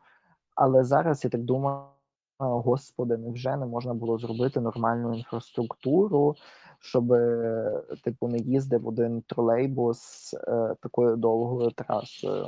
Але 0.54 0.84
зараз 0.84 1.24
я 1.24 1.30
так 1.30 1.42
думаю, 1.42 1.80
господи, 2.38 3.16
невже 3.16 3.56
не 3.56 3.66
можна 3.66 3.94
було 3.94 4.18
зробити 4.18 4.60
нормальну 4.60 5.14
інфраструктуру, 5.14 6.34
щоб, 6.80 7.12
е, 7.12 7.82
типу, 8.04 8.28
не 8.28 8.38
їздив 8.38 8.88
один 8.88 9.22
тролейбус 9.22 10.34
такою 10.80 11.16
довгою 11.16 11.70
трасою. 11.70 12.46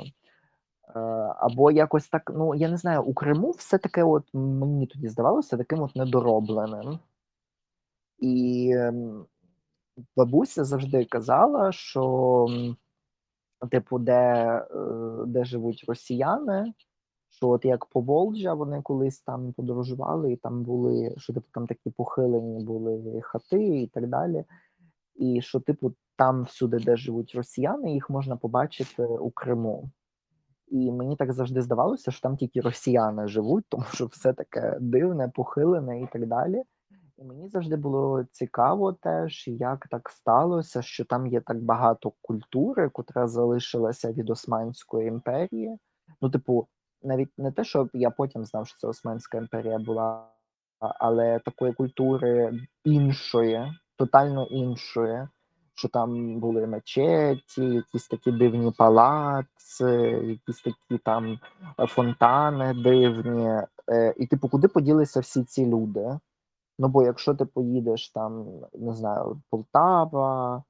Е, 0.95 0.99
або 1.37 1.71
якось 1.71 2.07
так, 2.07 2.31
ну 2.35 2.55
я 2.55 2.69
не 2.69 2.77
знаю, 2.77 3.03
у 3.03 3.13
Криму 3.13 3.51
все 3.51 3.77
таке, 3.77 4.03
от 4.03 4.33
мені 4.33 4.87
тоді 4.87 5.07
здавалося, 5.07 5.57
таким 5.57 5.81
от 5.81 5.95
недоробленим. 5.95 6.99
І 8.19 8.71
ем, 8.77 9.25
бабуся 10.15 10.63
завжди 10.63 11.05
казала, 11.05 11.71
що, 11.71 12.47
типу, 13.71 13.99
де, 13.99 14.13
е, 14.13 15.25
де 15.25 15.45
живуть 15.45 15.85
росіяни, 15.87 16.73
що 17.29 17.49
от 17.49 17.65
як 17.65 17.85
Поволжя, 17.85 18.53
вони 18.53 18.81
колись 18.81 19.19
там 19.19 19.53
подорожували, 19.53 20.33
і 20.33 20.35
там 20.35 20.63
були, 20.63 21.15
що 21.17 21.33
типу 21.33 21.47
там 21.51 21.67
такі 21.67 21.89
похилені 21.89 22.63
були 22.63 23.21
хати 23.21 23.81
і 23.81 23.87
так 23.87 24.07
далі. 24.07 24.45
І 25.15 25.41
що, 25.41 25.59
типу, 25.59 25.93
там 26.15 26.43
всюди, 26.43 26.79
де 26.79 26.97
живуть 26.97 27.35
росіяни, 27.35 27.93
їх 27.93 28.09
можна 28.09 28.37
побачити 28.37 29.05
у 29.05 29.31
Криму. 29.31 29.89
І 30.67 30.91
мені 30.91 31.15
так 31.15 31.33
завжди 31.33 31.61
здавалося, 31.61 32.11
що 32.11 32.21
там 32.21 32.37
тільки 32.37 32.61
росіяни 32.61 33.27
живуть, 33.27 33.65
тому 33.69 33.83
що 33.93 34.05
все 34.05 34.33
таке 34.33 34.77
дивне, 34.81 35.31
похилене 35.35 36.01
і 36.01 36.07
так 36.13 36.27
далі. 36.27 36.63
І 37.17 37.23
мені 37.23 37.47
завжди 37.47 37.75
було 37.75 38.23
цікаво 38.31 38.93
теж, 38.93 39.47
як 39.47 39.87
так 39.87 40.09
сталося, 40.09 40.81
що 40.81 41.05
там 41.05 41.27
є 41.27 41.41
так 41.41 41.63
багато 41.63 42.13
культури, 42.21 42.89
котра 42.89 43.27
залишилася 43.27 44.11
від 44.11 44.29
Османської 44.29 45.07
імперії. 45.07 45.77
Ну, 46.21 46.29
типу, 46.29 46.67
навіть 47.03 47.29
не 47.37 47.51
те, 47.51 47.63
що 47.63 47.89
я 47.93 48.09
потім 48.09 48.45
знав, 48.45 48.67
що 48.67 48.77
це 48.77 48.87
Османська 48.87 49.37
імперія 49.37 49.79
була, 49.79 50.27
але 50.79 51.39
такої 51.39 51.73
культури 51.73 52.59
іншої, 52.83 53.71
тотально 53.95 54.45
іншої, 54.45 55.27
що 55.77 55.87
там 55.87 56.39
були 56.39 56.67
мечеті, 56.67 57.63
якісь 57.63 58.07
такі 58.07 58.31
дивні 58.31 58.71
палаци, 58.71 59.91
якісь 60.23 60.61
такі 60.61 61.01
там 61.03 61.39
е, 61.79 61.87
фонтани 61.87 62.73
дивні. 62.73 63.61
Е, 63.91 64.13
І, 64.17 64.27
типу, 64.27 64.49
куди 64.49 64.67
поділися 64.67 65.19
всі 65.19 65.43
ці 65.43 65.65
люди? 65.65 66.19
Ну, 66.79 66.87
бо 66.87 67.03
якщо 67.03 67.35
ти 67.35 67.45
поїдеш 67.45 68.09
там, 68.09 68.47
не 68.73 68.93
знаю, 68.93 69.41
Полтава, 69.49 70.63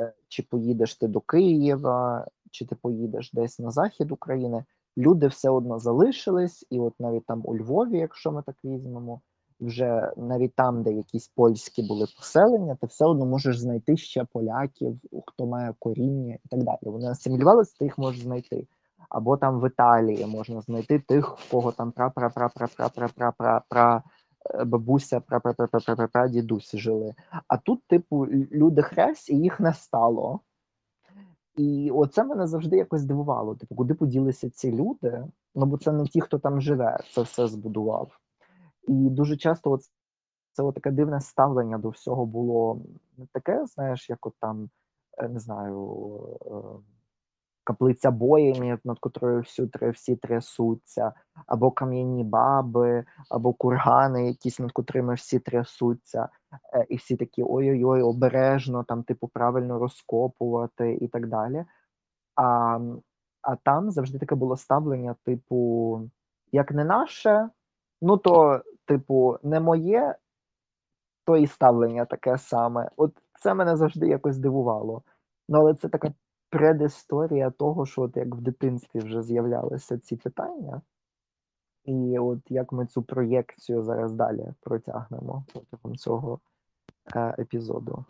е, 0.00 0.12
чи 0.28 0.42
поїдеш 0.42 0.94
ти 0.94 1.08
до 1.08 1.20
Києва, 1.20 2.26
чи 2.50 2.66
ти 2.66 2.74
поїдеш 2.74 3.32
десь 3.32 3.58
на 3.58 3.70
захід 3.70 4.12
України, 4.12 4.64
люди 4.96 5.26
все 5.26 5.50
одно 5.50 5.78
залишились, 5.78 6.66
і 6.70 6.80
от 6.80 7.00
навіть 7.00 7.26
там 7.26 7.42
у 7.44 7.56
Львові, 7.56 7.98
якщо 7.98 8.32
ми 8.32 8.42
так 8.42 8.56
візьмемо, 8.64 9.20
вже 9.60 10.12
навіть 10.16 10.54
там, 10.54 10.82
де 10.82 10.92
якісь 10.92 11.28
польські 11.28 11.82
були 11.82 12.06
поселення, 12.16 12.76
ти 12.80 12.86
все 12.86 13.04
одно 13.04 13.26
можеш 13.26 13.58
знайти 13.58 13.96
ще 13.96 14.24
поляків, 14.24 15.00
хто 15.26 15.46
має 15.46 15.74
коріння 15.78 16.34
і 16.44 16.48
так 16.48 16.62
далі. 16.62 16.78
Вони 16.82 17.06
асимілювалися, 17.06 17.76
ти 17.78 17.84
їх 17.84 17.98
можеш 17.98 18.22
знайти. 18.22 18.66
Або 19.08 19.36
там 19.36 19.60
в 19.60 19.66
Італії 19.66 20.26
можна 20.26 20.60
знайти 20.60 20.98
тих, 20.98 21.38
в 21.38 21.50
кого 21.50 21.72
там 21.72 21.92
пра 21.92 22.10
пра 22.10 22.28
пра 22.28 22.48
пра 22.48 22.68
пра 22.68 23.08
пра 23.08 23.32
пра 23.32 23.62
пра 23.68 24.02
бабуся, 24.64 25.20
пра 25.20 25.40
пра 25.40 25.52
пра 25.52 25.66
пра 25.66 25.80
пра 25.96 26.08
пра 26.08 26.28
дідусь 26.28 26.76
жили. 26.76 27.14
А 27.48 27.56
тут, 27.56 27.86
типу, 27.86 28.26
люди 28.52 28.82
хресть, 28.82 29.30
і 29.30 29.36
їх 29.36 29.60
не 29.60 29.72
стало. 29.72 30.40
І 31.56 31.90
оце 31.94 32.24
мене 32.24 32.46
завжди 32.46 32.76
якось 32.76 33.04
дивувало. 33.04 33.54
Типу, 33.54 33.74
куди 33.74 33.94
поділися 33.94 34.50
ці 34.50 34.72
люди? 34.72 35.24
Ну, 35.54 35.66
бо 35.66 35.78
це 35.78 35.92
не 35.92 36.04
ті, 36.04 36.20
хто 36.20 36.38
там 36.38 36.60
живе, 36.60 36.98
це 37.14 37.22
все 37.22 37.46
збудував. 37.48 38.18
І 38.88 38.92
дуже 38.92 39.36
часто 39.36 39.70
от 39.70 39.80
це 40.52 40.62
от 40.62 40.74
таке 40.74 40.90
дивне 40.90 41.20
ставлення 41.20 41.78
до 41.78 41.88
всього 41.88 42.26
було 42.26 42.82
не 43.16 43.26
таке, 43.32 43.66
знаєш, 43.66 44.10
як 44.10 44.26
от 44.26 44.34
там 44.40 44.70
е, 45.18 45.28
не 45.28 45.40
знаю, 45.40 46.38
е, 46.46 46.52
каплиця 47.64 48.10
Боємі, 48.10 48.78
над 48.84 48.98
котрою 48.98 49.38
всю, 49.38 49.70
всі 49.94 50.16
трясуться, 50.16 51.12
або 51.46 51.70
кам'яні 51.70 52.24
баби, 52.24 53.04
або 53.28 53.52
кургани, 53.52 54.26
якісь 54.26 54.58
над 54.58 54.72
котрими 54.72 55.14
всі 55.14 55.38
трясуться, 55.38 56.28
е, 56.74 56.86
і 56.88 56.96
всі 56.96 57.16
такі 57.16 57.42
ой-ой-ой, 57.42 58.02
обережно, 58.02 58.84
там, 58.84 59.02
типу, 59.02 59.28
правильно 59.28 59.78
розкопувати 59.78 60.98
і 61.00 61.08
так 61.08 61.28
далі. 61.28 61.64
А, 62.36 62.78
а 63.42 63.56
там 63.56 63.90
завжди 63.90 64.18
таке 64.18 64.34
було 64.34 64.56
ставлення, 64.56 65.14
типу, 65.24 66.10
як 66.52 66.72
не 66.72 66.84
наше, 66.84 67.48
ну 68.02 68.16
то, 68.16 68.62
типу, 68.84 69.38
не 69.42 69.60
моє, 69.60 70.14
то 71.24 71.36
і 71.36 71.46
ставлення 71.46 72.04
таке 72.04 72.38
саме. 72.38 72.90
От 72.96 73.12
це 73.40 73.54
мене 73.54 73.76
завжди 73.76 74.08
якось 74.08 74.38
дивувало. 74.38 75.02
Ну, 75.48 75.58
але 75.58 75.74
це 75.74 75.88
така 75.88 76.12
предісторія 76.50 77.50
того, 77.50 77.86
що 77.86 78.02
от 78.02 78.16
як 78.16 78.34
в 78.34 78.40
дитинстві 78.40 79.00
вже 79.00 79.22
з'являлися 79.22 79.98
ці 79.98 80.16
питання, 80.16 80.82
і 81.84 82.18
от 82.18 82.40
як 82.48 82.72
ми 82.72 82.86
цю 82.86 83.02
проєкцію 83.02 83.82
зараз 83.82 84.12
далі 84.12 84.46
протягнемо 84.60 85.44
протягом 85.52 85.96
цього 85.96 86.40
е, 87.16 87.34
епізоду. 87.38 88.04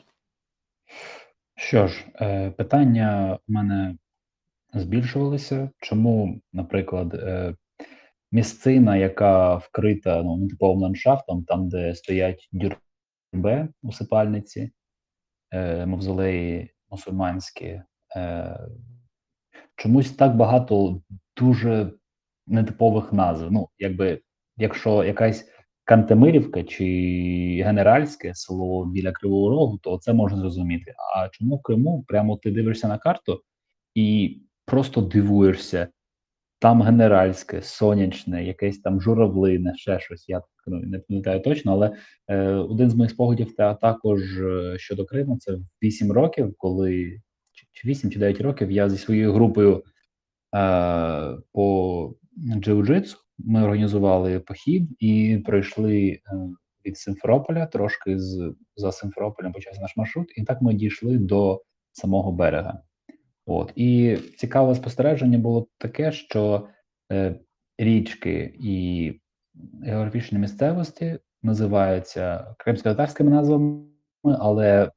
Що 1.56 1.86
ж, 1.86 2.06
е, 2.20 2.50
питання 2.50 3.38
в 3.48 3.52
мене 3.52 3.96
збільшувалися. 4.74 5.70
Чому, 5.78 6.40
наприклад, 6.52 7.14
е, 7.14 7.56
місцина, 8.32 8.96
яка 8.96 9.56
вкрита 9.56 10.22
ну, 10.22 10.48
типовим 10.48 10.82
ландшафтом, 10.82 11.44
там, 11.44 11.68
де 11.68 11.94
стоять 11.94 12.48
дюрбе 12.52 13.68
усипальниці, 13.82 14.70
е, 15.50 15.86
мавзолеї 15.86 16.74
мусульманські, 16.90 17.82
е, 18.16 18.58
чомусь 19.76 20.10
так 20.10 20.36
багато 20.36 21.02
дуже 21.36 21.92
нетипових 22.46 23.12
назв. 23.12 23.48
Ну, 23.50 23.68
якби, 23.78 24.20
якщо 24.56 25.04
якась 25.04 25.48
Кантемирівка 25.84 26.62
чи 26.64 26.84
Генеральське 27.64 28.34
село 28.34 28.86
біля 28.86 29.12
Кривого 29.12 29.50
Рогу, 29.50 29.78
то 29.82 29.98
це 29.98 30.12
можна 30.12 30.38
зрозуміти. 30.38 30.94
А 31.16 31.28
чому 31.28 31.56
в 31.56 31.62
Криму 31.62 32.04
прямо 32.08 32.36
ти 32.36 32.50
дивишся 32.50 32.88
на 32.88 32.98
карту 32.98 33.40
і 33.94 34.38
просто 34.64 35.00
дивуєшся. 35.00 35.88
Там 36.62 36.83
генеральське, 36.83 37.62
сонячне, 37.62 38.45
якесь 38.45 38.78
там 38.78 39.00
журавлине, 39.00 39.75
ще 39.76 40.00
щось. 40.00 40.28
Я 40.28 40.42
ну, 40.66 40.81
не 40.81 40.99
пам'ятаю 40.99 41.40
точно, 41.40 41.73
але 41.73 41.97
е, 42.28 42.49
один 42.54 42.90
з 42.90 42.95
моїх 42.95 43.11
спогадів 43.11 43.57
та 43.57 43.75
також 43.75 44.38
е, 44.38 44.75
щодо 44.78 45.04
Криму 45.04 45.38
це 45.40 45.59
8 45.83 46.12
років, 46.12 46.54
коли 46.59 47.21
чи, 47.52 47.66
чи 47.73 47.88
8 47.88 48.11
чи 48.11 48.19
9 48.19 48.40
років 48.40 48.71
я 48.71 48.88
зі 48.88 48.99
своєю 48.99 49.33
групою 49.33 49.85
е, 50.54 51.37
по 51.52 52.14
джиу-джитсу 52.38 53.16
ми 53.38 53.62
організували 53.62 54.40
похід 54.40 54.88
і 54.99 55.42
пройшли 55.47 56.09
е, 56.09 56.21
від 56.87 56.99
Симферополя, 56.99 57.66
трошки 57.66 58.19
з 58.19 58.54
за 58.76 58.92
Симферополем 58.92 59.52
почався 59.52 59.81
наш 59.81 59.97
маршрут, 59.97 60.33
і 60.37 60.45
так 60.45 60.62
ми 60.62 60.75
дійшли 60.75 61.19
до 61.19 61.62
самого 61.92 62.33
берега. 62.33 62.83
От 63.46 63.72
і 63.76 64.18
цікаве 64.37 64.75
спостереження 64.75 65.38
було 65.38 65.66
таке, 65.78 66.12
що 66.12 66.68
е, 67.12 67.40
річки 67.78 68.54
і 68.61 69.12
географічні 69.82 70.38
місцевості 70.38 71.18
називаються 71.42 72.54
кримсько-татарськими 72.58 73.30
назвами, 73.30 73.87
але 74.22 74.90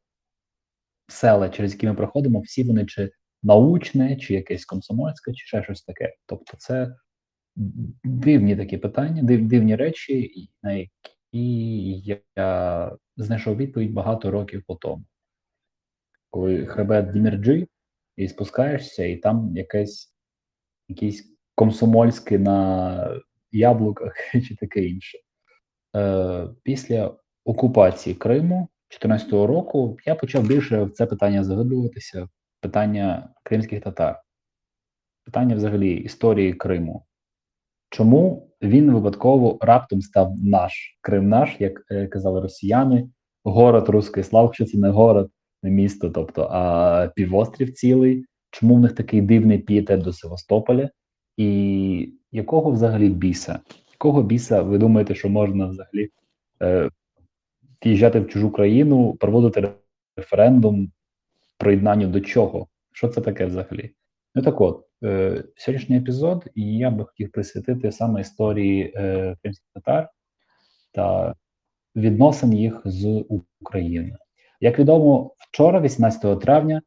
села, 1.07 1.49
через 1.49 1.73
які 1.73 1.87
ми 1.87 1.93
проходимо, 1.93 2.39
всі 2.39 2.63
вони 2.63 2.85
чи 2.85 3.11
научне, 3.43 4.15
чи 4.15 4.33
якесь 4.33 4.65
комсомольське, 4.65 5.33
чи 5.33 5.45
ще 5.45 5.63
щось 5.63 5.83
таке. 5.83 6.13
Тобто, 6.25 6.57
це 6.57 6.95
дивні 8.03 8.55
такі 8.55 8.77
питання, 8.77 9.23
див, 9.23 9.47
дивні 9.47 9.75
речі, 9.75 10.49
на 10.63 10.71
які 10.73 12.15
я 12.35 12.91
знайшов 13.17 13.57
відповідь 13.57 13.93
багато 13.93 14.31
років 14.31 14.63
по 14.67 14.75
тому. 14.75 15.05
Коли 16.29 16.65
хребет 16.65 17.11
Дімірджі, 17.11 17.67
і 18.17 18.27
спускаєшся, 18.27 19.05
і 19.05 19.17
там 19.17 19.51
якесь 19.55 20.13
якісь 20.87 21.35
комсомольське 21.55 22.39
на 22.39 23.21
яблуках 23.51 24.13
чи 24.47 24.55
таке 24.55 24.85
інше. 24.85 25.17
Е, 25.95 26.47
Після 26.63 27.17
окупації 27.45 28.15
Криму 28.15 28.69
2014 28.89 29.31
року 29.31 29.97
я 30.05 30.15
почав 30.15 30.47
більше 30.47 30.83
в 30.83 30.91
це 30.91 31.05
питання 31.05 31.43
заглиблюватися, 31.43 32.27
питання 32.61 33.33
кримських 33.43 33.83
татар, 33.83 34.21
питання 35.25 35.55
взагалі 35.55 35.93
історії 35.93 36.53
Криму. 36.53 37.05
Чому 37.89 38.51
він 38.61 38.91
випадково 38.91 39.57
раптом 39.61 40.01
став 40.01 40.33
наш 40.43 40.97
Крим 41.01 41.29
наш, 41.29 41.55
як 41.59 41.85
е, 41.91 42.07
казали 42.07 42.41
росіяни, 42.41 43.09
город 43.43 43.89
Руський 43.89 44.23
слав, 44.23 44.53
що 44.53 44.65
це 44.65 44.77
не 44.77 44.89
город, 44.89 45.31
місто, 45.69 46.09
тобто, 46.09 46.47
а 46.51 47.07
півострів 47.15 47.73
цілий. 47.73 48.25
Чому 48.51 48.75
в 48.75 48.79
них 48.79 48.93
такий 48.93 49.21
дивний 49.21 49.57
пієтет 49.57 50.01
до 50.01 50.13
Севастополя? 50.13 50.89
І 51.37 52.09
якого 52.31 52.71
взагалі 52.71 53.09
біса? 53.09 53.59
Якого 53.91 54.23
біса 54.23 54.61
ви 54.61 54.77
думаєте, 54.77 55.15
що 55.15 55.29
можна 55.29 55.65
взагалі 55.65 56.09
е, 56.61 56.89
в'їжджати 57.85 58.19
в 58.19 58.27
чужу 58.27 58.51
країну, 58.51 59.13
проводити 59.13 59.73
референдум 60.17 60.91
приєднанню 61.57 62.07
до 62.07 62.21
чого? 62.21 62.67
Що 62.91 63.07
це 63.07 63.21
таке 63.21 63.45
взагалі? 63.45 63.91
Ну 64.35 64.41
так 64.41 64.61
от, 64.61 64.85
е, 65.03 65.43
сьогоднішній 65.55 65.97
епізод, 65.97 66.47
і 66.55 66.77
я 66.77 66.91
би 66.91 67.05
хотів 67.05 67.31
присвятити 67.31 67.91
саме 67.91 68.21
історії 68.21 68.93
е, 68.95 69.35
кримських 69.41 69.67
татар 69.73 70.09
та 70.91 71.35
відносин 71.95 72.53
їх 72.53 72.81
з 72.85 73.25
Україною. 73.61 74.17
Як 74.59 74.79
відомо, 74.79 75.35
вчора, 75.37 75.81
18 75.81 76.39
травня, 76.39 76.81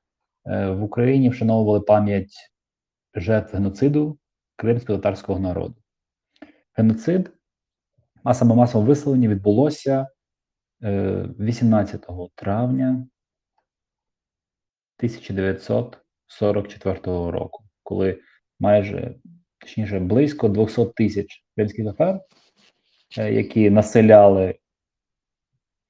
е, 0.46 0.70
в 0.70 0.82
Україні 0.82 1.28
вшановували 1.28 1.80
пам'ять 1.80 2.50
жертв 3.14 3.56
геноциду 3.56 4.18
кримсько-татарського 4.56 5.38
народу. 5.38 5.74
Геноцид, 6.74 7.30
а 8.24 8.34
саме 8.34 8.54
масове 8.54 8.86
виселення 8.86 9.28
відбулося 9.28 10.06
18 10.82 12.06
травня 12.34 13.06
1944 14.98 17.30
року, 17.30 17.64
коли 17.82 18.20
майже 18.60 19.14
точніше 19.58 20.00
близько 20.00 20.48
200 20.48 20.86
тисяч 20.96 21.44
кримських 21.56 21.84
татар, 21.84 22.20
е, 23.18 23.32
які 23.32 23.70
населяли 23.70 24.54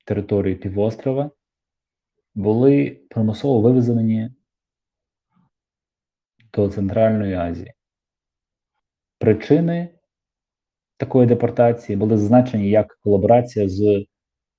територію 0.04 0.60
півострова, 0.60 1.30
були 2.38 2.90
примусово 3.10 3.60
вивезені 3.60 4.30
до 6.52 6.68
Центральної 6.68 7.34
Азії. 7.34 7.72
Причини 9.18 9.98
такої 10.96 11.26
депортації 11.26 11.96
були 11.96 12.18
зазначені 12.18 12.70
як 12.70 12.98
колаборація 13.00 13.68
з 13.68 14.06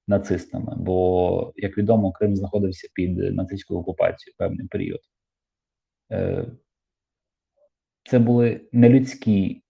нацистами, 0.08 0.76
бо, 0.78 1.54
як 1.56 1.78
відомо, 1.78 2.12
Крим 2.12 2.36
знаходився 2.36 2.88
під 2.94 3.18
нацистською 3.18 3.80
окупацією 3.80 4.36
певний 4.38 4.68
період. 4.68 5.00
Е, 6.12 6.46
це 8.04 8.20
були 8.20 8.70
нелюдські 8.72 9.64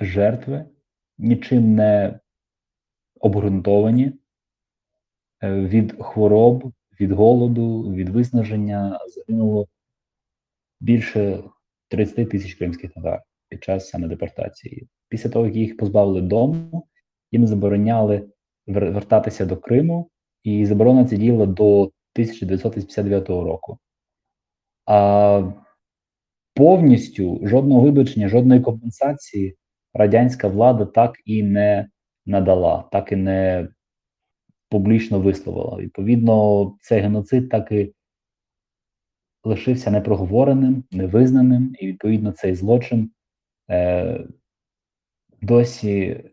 жертви, 0.00 0.64
нічим 1.18 1.74
не 1.74 2.20
обґрунтовані 3.20 4.12
від 5.42 6.02
хвороб, 6.02 6.72
від 7.00 7.12
голоду, 7.12 7.82
від 7.82 8.08
виснаження 8.08 9.00
загинуло 9.08 9.68
більше 10.80 11.42
30 11.88 12.30
тисяч 12.30 12.54
кримських 12.54 12.92
татар 12.92 13.22
під 13.48 13.64
час 13.64 13.88
саме 13.88 14.08
депортації. 14.08 14.88
Після 15.08 15.30
того, 15.30 15.46
як 15.46 15.56
їх 15.56 15.76
позбавили 15.76 16.20
дому, 16.20 16.86
їм 17.32 17.46
забороняли 17.46 18.28
вертатися 18.66 19.46
до 19.46 19.56
Криму, 19.56 20.10
і 20.42 20.66
заборона 20.66 21.04
ця 21.04 21.16
діяла 21.16 21.46
до 21.46 21.82
1959 21.82 23.28
року. 23.28 23.78
А 24.86 25.52
повністю 26.54 27.40
жодного 27.42 27.80
вибачення, 27.80 28.28
жодної 28.28 28.60
компенсації 28.60 29.56
радянська 29.94 30.48
влада 30.48 30.84
так 30.84 31.16
і 31.24 31.42
не 31.42 31.88
надала, 32.26 32.84
так 32.92 33.12
і 33.12 33.16
не 33.16 33.68
публічно 34.68 35.20
висловила. 35.20 35.78
Відповідно, 35.78 36.76
цей 36.80 37.00
геноцид 37.00 37.48
так 37.48 37.72
і 37.72 37.94
лишився 39.44 39.90
непроговореним, 39.90 40.84
невизнаним, 40.90 41.76
і 41.78 41.86
відповідно 41.86 42.32
цей 42.32 42.54
злочин 42.54 43.10
е, 43.70 44.24
досі 45.42 46.24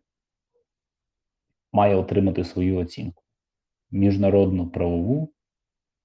має 1.73 1.95
отримати 1.95 2.43
свою 2.43 2.77
оцінку 2.77 3.23
міжнародну 3.91 4.69
правову 4.69 5.33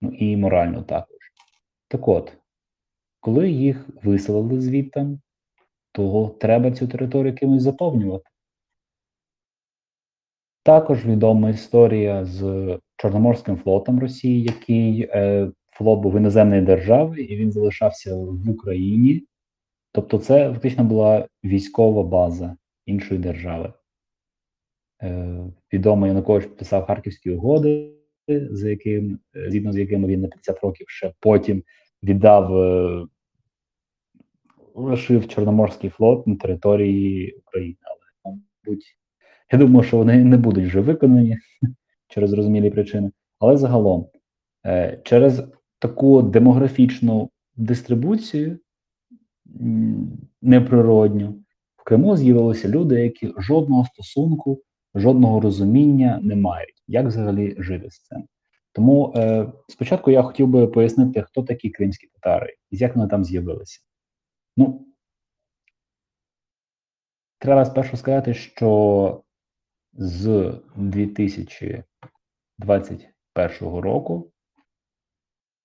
ну 0.01 0.11
і 0.11 0.37
морально 0.37 0.83
також. 0.83 1.19
Так 1.89 2.09
от, 2.09 2.37
коли 3.21 3.51
їх 3.51 3.89
виселили 4.03 4.61
звідти, 4.61 5.19
то 5.93 6.37
треба 6.41 6.73
цю 6.73 6.89
територію 6.89 7.35
кимось 7.35 7.63
заповнювати. 7.63 8.30
Також 10.63 11.07
відома 11.07 11.51
історія 11.51 12.25
з 12.25 12.79
Чорноморським 12.97 13.57
флотом 13.57 14.01
Росії, 14.01 14.43
який 14.43 15.03
е, 15.03 15.51
флот 15.73 16.01
був 16.01 16.17
іноземної 16.17 16.63
держави, 16.63 17.21
і 17.21 17.37
він 17.37 17.53
залишався 17.53 18.17
в 18.17 18.51
Україні. 18.51 19.25
Тобто, 19.93 20.19
це 20.19 20.53
фактично 20.53 20.85
була 20.85 21.29
військова 21.45 22.03
база 22.03 22.57
іншої 22.87 23.21
держави. 23.21 23.73
Е, 25.03 25.39
Відомо 25.73 26.07
Янукович 26.07 26.45
підписав 26.45 26.87
Харківські 26.87 27.31
угоди, 27.31 27.93
за 28.51 28.71
яким, 28.71 29.19
згідно 29.35 29.73
з 29.73 29.79
якими 29.79 30.09
він 30.09 30.21
на 30.21 30.29
50 30.29 30.61
років 30.61 30.89
ще 30.89 31.13
потім 31.21 31.63
віддав 32.03 32.57
е, 32.57 33.07
лишив 34.75 35.29
Чорноморський 35.29 35.91
флот 35.91 36.27
на 36.27 36.37
території 36.37 37.33
України. 37.33 37.79
Але, 37.83 38.35
мабуть, 38.65 38.97
я 39.53 39.59
думаю, 39.59 39.87
що 39.87 39.97
вони 39.97 40.25
не 40.25 40.37
будуть 40.37 40.67
вже 40.67 40.81
виконані 40.81 41.39
через 42.09 42.31
зрозумілі 42.31 42.71
причини. 42.71 43.11
Але 43.39 43.57
загалом, 43.57 44.09
е, 44.67 45.01
через 45.05 45.43
таку 45.79 46.23
демографічну 46.23 47.31
дистрибуцію 47.57 48.59
неприродню, 50.43 51.43
в 51.77 51.85
Криму 51.85 52.17
з'явилися 52.17 52.69
люди, 52.69 53.01
які 53.01 53.35
жодного 53.39 53.85
стосунку, 53.85 54.63
жодного 54.95 55.41
розуміння 55.41 56.21
не 56.23 56.37
мають, 56.37 56.83
як 56.87 57.07
взагалі 57.07 57.57
жити 57.59 57.91
з 57.91 58.03
цим. 58.03 58.25
Тому 58.73 59.13
е, 59.17 59.53
спочатку 59.69 60.11
я 60.11 60.23
хотів 60.23 60.49
би 60.49 60.67
пояснити, 60.67 61.23
хто 61.23 61.43
такі 61.43 61.71
кримські 61.71 62.07
татари 62.07 62.55
і 62.71 62.77
як 62.77 62.97
вони 62.97 63.09
там 63.09 63.25
з'явилися. 63.25 63.81
Ну, 64.57 64.87
треба 67.39 67.65
спершу 67.65 67.97
сказати, 67.97 68.35
що 68.35 69.23
з 69.93 70.53
2021 70.77 73.61
року 73.61 74.31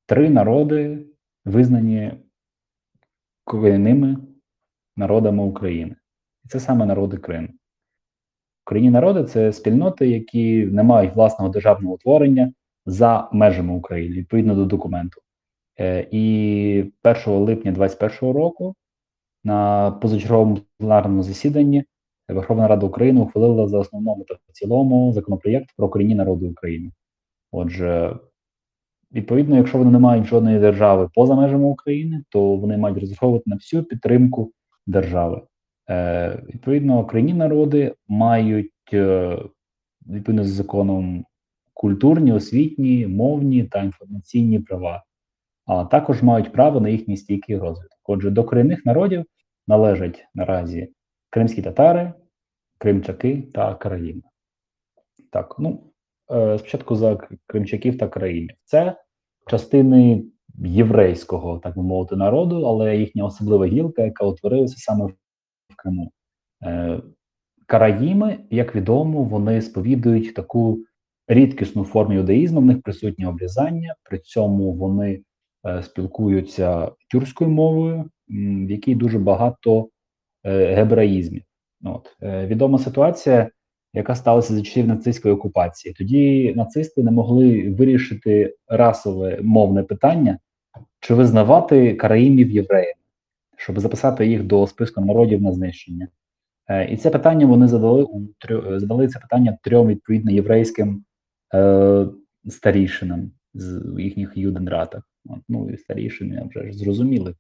три 0.05 0.29
народи 0.29 1.05
визнані 1.45 2.11
корінними 3.43 4.17
народами 4.95 5.43
України. 5.43 5.95
І 6.45 6.47
це 6.47 6.59
саме 6.59 6.85
народи 6.85 7.17
Криму. 7.17 7.47
Корінні 8.63 8.89
народи 8.89 9.23
це 9.23 9.53
спільноти, 9.53 10.09
які 10.09 10.65
не 10.65 10.83
мають 10.83 11.15
власного 11.15 11.51
державного 11.51 11.95
утворення 11.95 12.53
за 12.85 13.29
межами 13.31 13.73
України 13.73 14.15
відповідно 14.15 14.55
до 14.55 14.65
документу. 14.65 15.21
Е, 15.79 16.07
і 16.11 16.91
1 17.03 17.23
липня 17.27 17.71
2021 17.71 18.35
року 18.35 18.75
на 19.43 19.91
позачерговому 19.91 20.59
пленарному 20.77 21.23
засіданні 21.23 21.83
Верховна 22.29 22.67
Рада 22.67 22.85
України 22.85 23.21
ухвалила 23.21 23.67
за 23.67 23.79
основному 23.79 24.23
та 24.23 24.33
в 24.33 24.51
цілому 24.51 25.13
законопроєкт 25.13 25.69
про 25.77 25.89
корінні 25.89 26.15
народи 26.15 26.49
України. 26.49 26.91
Отже, 27.51 28.15
відповідно, 29.11 29.57
якщо 29.57 29.77
вони 29.77 29.91
не 29.91 29.99
мають 29.99 30.25
жодної 30.25 30.59
держави 30.59 31.09
поза 31.13 31.35
межами 31.35 31.65
України, 31.65 32.23
то 32.29 32.55
вони 32.55 32.77
мають 32.77 32.97
розраховувати 32.97 33.43
на 33.49 33.55
всю 33.55 33.83
підтримку 33.83 34.51
держави. 34.88 35.41
Е, 35.89 36.43
Відповідно, 36.53 37.05
корінні 37.05 37.33
народи 37.33 37.95
мають 38.07 38.71
е, 38.93 39.38
відповідно 40.07 40.43
з 40.43 40.47
законом 40.47 41.25
культурні, 41.73 42.33
освітні, 42.33 43.07
мовні 43.07 43.63
та 43.63 43.83
інформаційні 43.83 44.59
права, 44.59 45.03
а 45.65 45.85
також 45.85 46.23
мають 46.23 46.51
право 46.51 46.79
на 46.81 46.89
їхній 46.89 47.17
стійкий 47.17 47.57
розвиток. 47.57 47.99
Отже, 48.03 48.29
до 48.29 48.43
корінних 48.43 48.85
народів 48.85 49.25
належать 49.67 50.25
наразі 50.35 50.89
кримські 51.36 51.62
татари, 51.62 52.13
кримчаки 52.78 53.43
та 53.54 53.76
караїми. 53.76 54.21
Так, 55.32 55.56
ну 55.60 55.84
е, 56.32 56.58
спочатку 56.58 56.95
за 56.95 57.17
кримчаків 57.48 57.98
та 57.98 58.08
караїмів. 58.08 58.56
Це 58.65 58.95
частини 59.48 60.24
єврейського, 60.65 61.60
так 61.60 61.78
би 61.78 61.84
мовити, 61.84 62.15
народу, 62.15 62.65
але 62.65 62.98
їхня 62.98 63.26
особлива 63.26 63.65
гілка, 63.65 64.02
яка 64.02 64.26
утворилася 64.26 64.76
саме 64.78 65.06
в 65.06 65.76
Криму. 65.76 66.12
Е, 66.63 67.02
Караїми, 67.65 68.39
як 68.50 68.76
відомо, 68.76 69.24
вони 69.24 69.62
сповідують 69.62 70.34
таку 70.34 70.80
рідкісну 71.28 71.84
форму 71.84 72.13
юдаїзму, 72.13 72.62
в 72.62 72.65
них 72.65 72.82
присутнє 72.82 73.28
обрізання, 73.28 73.95
при 74.04 74.19
цьому 74.19 74.74
вони 74.74 75.21
е, 75.67 75.84
спілкуються 75.84 76.91
тюркською 77.12 77.50
мовою, 77.50 78.10
в 78.28 78.71
якій 78.71 78.95
дуже 78.95 79.19
багато 79.19 79.89
е, 80.45 80.75
гебраїзмів. 80.75 81.41
От. 81.84 82.15
Е, 82.21 82.45
відома 82.47 82.79
ситуація, 82.79 83.49
яка 83.93 84.15
сталася 84.15 84.53
за 84.53 84.62
часів 84.62 84.88
нацистської 84.88 85.34
окупації. 85.34 85.93
Тоді 85.93 86.53
нацисти 86.55 87.03
не 87.03 87.12
могли 87.12 87.69
вирішити 87.69 88.55
расове 88.67 89.39
мовне 89.41 89.84
питання, 89.84 90.39
чи 90.99 91.13
визнавати 91.13 91.95
караїмів 91.95 92.51
євреями, 92.51 93.01
щоб 93.58 93.79
записати 93.79 94.27
їх 94.27 94.43
до 94.43 94.67
списку 94.67 95.01
народів 95.01 95.41
на 95.41 95.51
знищення. 95.51 96.08
Е, 96.67 96.86
і 96.91 96.97
це 96.97 97.10
питання 97.10 97.45
вони 97.45 97.67
задали 97.67 98.03
у 98.03 98.21
задали 98.79 99.08
це 99.08 99.19
питання 99.19 99.58
трьом 99.62 99.88
відповідно 99.88 100.31
єврейським 100.31 101.03
е, 101.53 102.08
старішинам 102.49 103.31
з 103.53 103.84
їхніх 103.99 104.38
юденратах. 104.38 105.03
Ну 105.49 105.69
і 105.69 105.77
старішини 105.77 106.49
вже 106.49 106.71
ж 106.71 106.77
зрозуміли, 106.77 107.34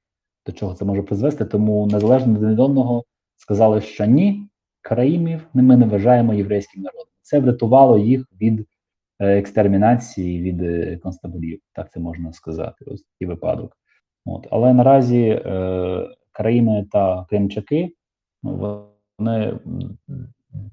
до 0.45 0.51
чого 0.51 0.73
це 0.73 0.85
може 0.85 1.03
призвести. 1.03 1.45
Тому 1.45 1.87
незалежно 1.87 2.39
від 2.39 2.59
одного 2.59 3.03
сказали, 3.37 3.81
що 3.81 4.05
ні, 4.05 4.47
караїмів 4.81 5.47
ми 5.53 5.77
не 5.77 5.85
вважаємо 5.85 6.33
єврейським 6.33 6.81
народом. 6.83 7.07
Це 7.21 7.39
врятувало 7.39 7.97
їх 7.97 8.25
від 8.41 8.67
е, 9.19 9.37
екстермінації, 9.37 10.41
від 10.41 10.61
е, 10.61 10.97
концтаборів, 10.97 11.59
так 11.73 11.91
це 11.91 11.99
можна 11.99 12.33
сказати. 12.33 12.85
Ось 12.87 13.01
такий 13.01 13.27
випадок. 13.27 13.77
От. 14.25 14.47
Але 14.51 14.73
наразі 14.73 15.21
е, 15.21 16.09
Караїми 16.31 16.85
та 16.91 17.25
Кримчаки 17.29 17.91
ну, 18.43 18.85
вони 19.19 19.59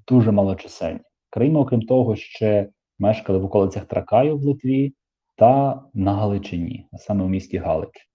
дуже 0.08 0.32
малочисельні. 0.32 1.00
Кримі, 1.30 1.56
окрім 1.56 1.82
того, 1.82 2.16
ще 2.16 2.68
мешкали 2.98 3.38
в 3.38 3.44
околицях 3.44 3.84
Тракаю 3.84 4.36
в 4.36 4.42
Литві 4.42 4.94
та 5.36 5.82
на 5.94 6.14
Галичині, 6.14 6.86
а 6.92 6.98
саме 6.98 7.24
в 7.24 7.28
місті 7.28 7.58
Галич. 7.58 8.11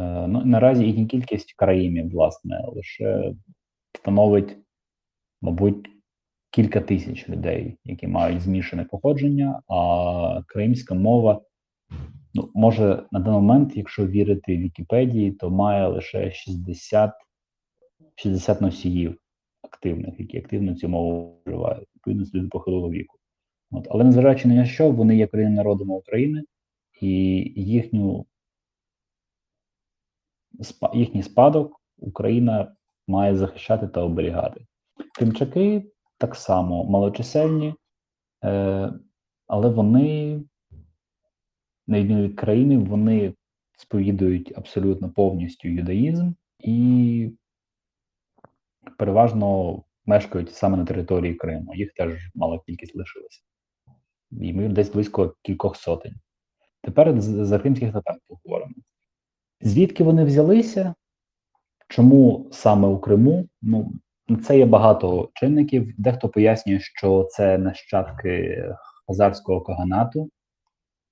Е, 0.00 0.26
ну, 0.28 0.44
Наразі 0.44 0.84
їхня 0.84 1.06
кількість 1.06 1.52
країнів, 1.52 2.10
власне, 2.10 2.64
лише 2.68 3.32
становить, 3.98 4.56
мабуть, 5.42 5.90
кілька 6.50 6.80
тисяч 6.80 7.28
людей, 7.28 7.78
які 7.84 8.06
мають 8.06 8.40
змішане 8.40 8.84
походження, 8.84 9.62
а 9.68 10.42
кримська 10.46 10.94
мова, 10.94 11.40
ну, 12.34 12.50
може 12.54 13.02
на 13.12 13.20
даний 13.20 13.40
момент, 13.40 13.76
якщо 13.76 14.06
вірити 14.06 14.56
Вікіпедії, 14.56 15.32
то 15.32 15.50
має 15.50 15.86
лише 15.86 16.30
60 16.30 17.12
60 18.14 18.60
носіїв 18.60 19.18
активних, 19.62 20.20
які 20.20 20.38
активно 20.38 20.74
цю 20.74 20.88
мову 20.88 21.42
вживають, 21.46 21.88
відповідно 21.94 22.26
люди 22.34 22.48
похилого 22.48 22.90
віку. 22.90 23.18
От. 23.70 23.86
Але 23.90 24.04
незважаючи 24.04 24.48
на 24.48 24.64
що, 24.64 24.90
вони 24.90 25.16
є 25.16 25.26
корінним 25.26 25.54
народом 25.54 25.90
України 25.90 26.42
і 27.00 27.08
їхню 27.56 28.26
їхній 30.94 31.22
спадок 31.22 31.80
Україна 31.98 32.76
має 33.08 33.36
захищати 33.36 33.88
та 33.88 34.00
оберігати. 34.00 34.66
Кримчаки 35.14 35.84
так 36.18 36.34
само 36.34 36.84
малочисельні, 36.84 37.74
е, 38.44 38.92
але 39.46 39.68
вони, 39.68 40.42
на 41.86 42.00
відміну 42.00 42.22
від 42.22 42.36
країни, 42.36 42.78
вони 42.78 43.34
сповідують 43.78 44.52
абсолютно 44.56 45.10
повністю 45.10 45.68
юдаїзм 45.68 46.32
і 46.58 47.32
переважно 48.98 49.82
мешкають 50.06 50.54
саме 50.54 50.76
на 50.76 50.84
території 50.84 51.34
Криму. 51.34 51.74
Їх 51.74 51.92
теж 51.92 52.30
мала 52.34 52.60
кількість 52.66 52.96
лишилася. 52.96 53.40
І 54.30 54.52
ми 54.52 54.68
десь 54.68 54.92
близько 54.92 55.34
кількох 55.42 55.76
сотень. 55.76 56.14
Тепер 56.82 57.20
за 57.20 57.58
кримських 57.58 57.92
татар 57.92 58.16
поговоримо. 58.26 58.74
Звідки 59.60 60.04
вони 60.04 60.24
взялися? 60.24 60.94
Чому 61.88 62.48
саме 62.52 62.88
у 62.88 62.98
Криму? 62.98 63.48
Ну, 63.62 63.92
це 64.44 64.58
є 64.58 64.66
багато 64.66 65.30
чинників. 65.34 65.94
Дехто 65.98 66.28
пояснює, 66.28 66.80
що 66.80 67.28
це 67.30 67.58
нащадки 67.58 68.64
хазарського 69.06 69.60
каганату, 69.60 70.30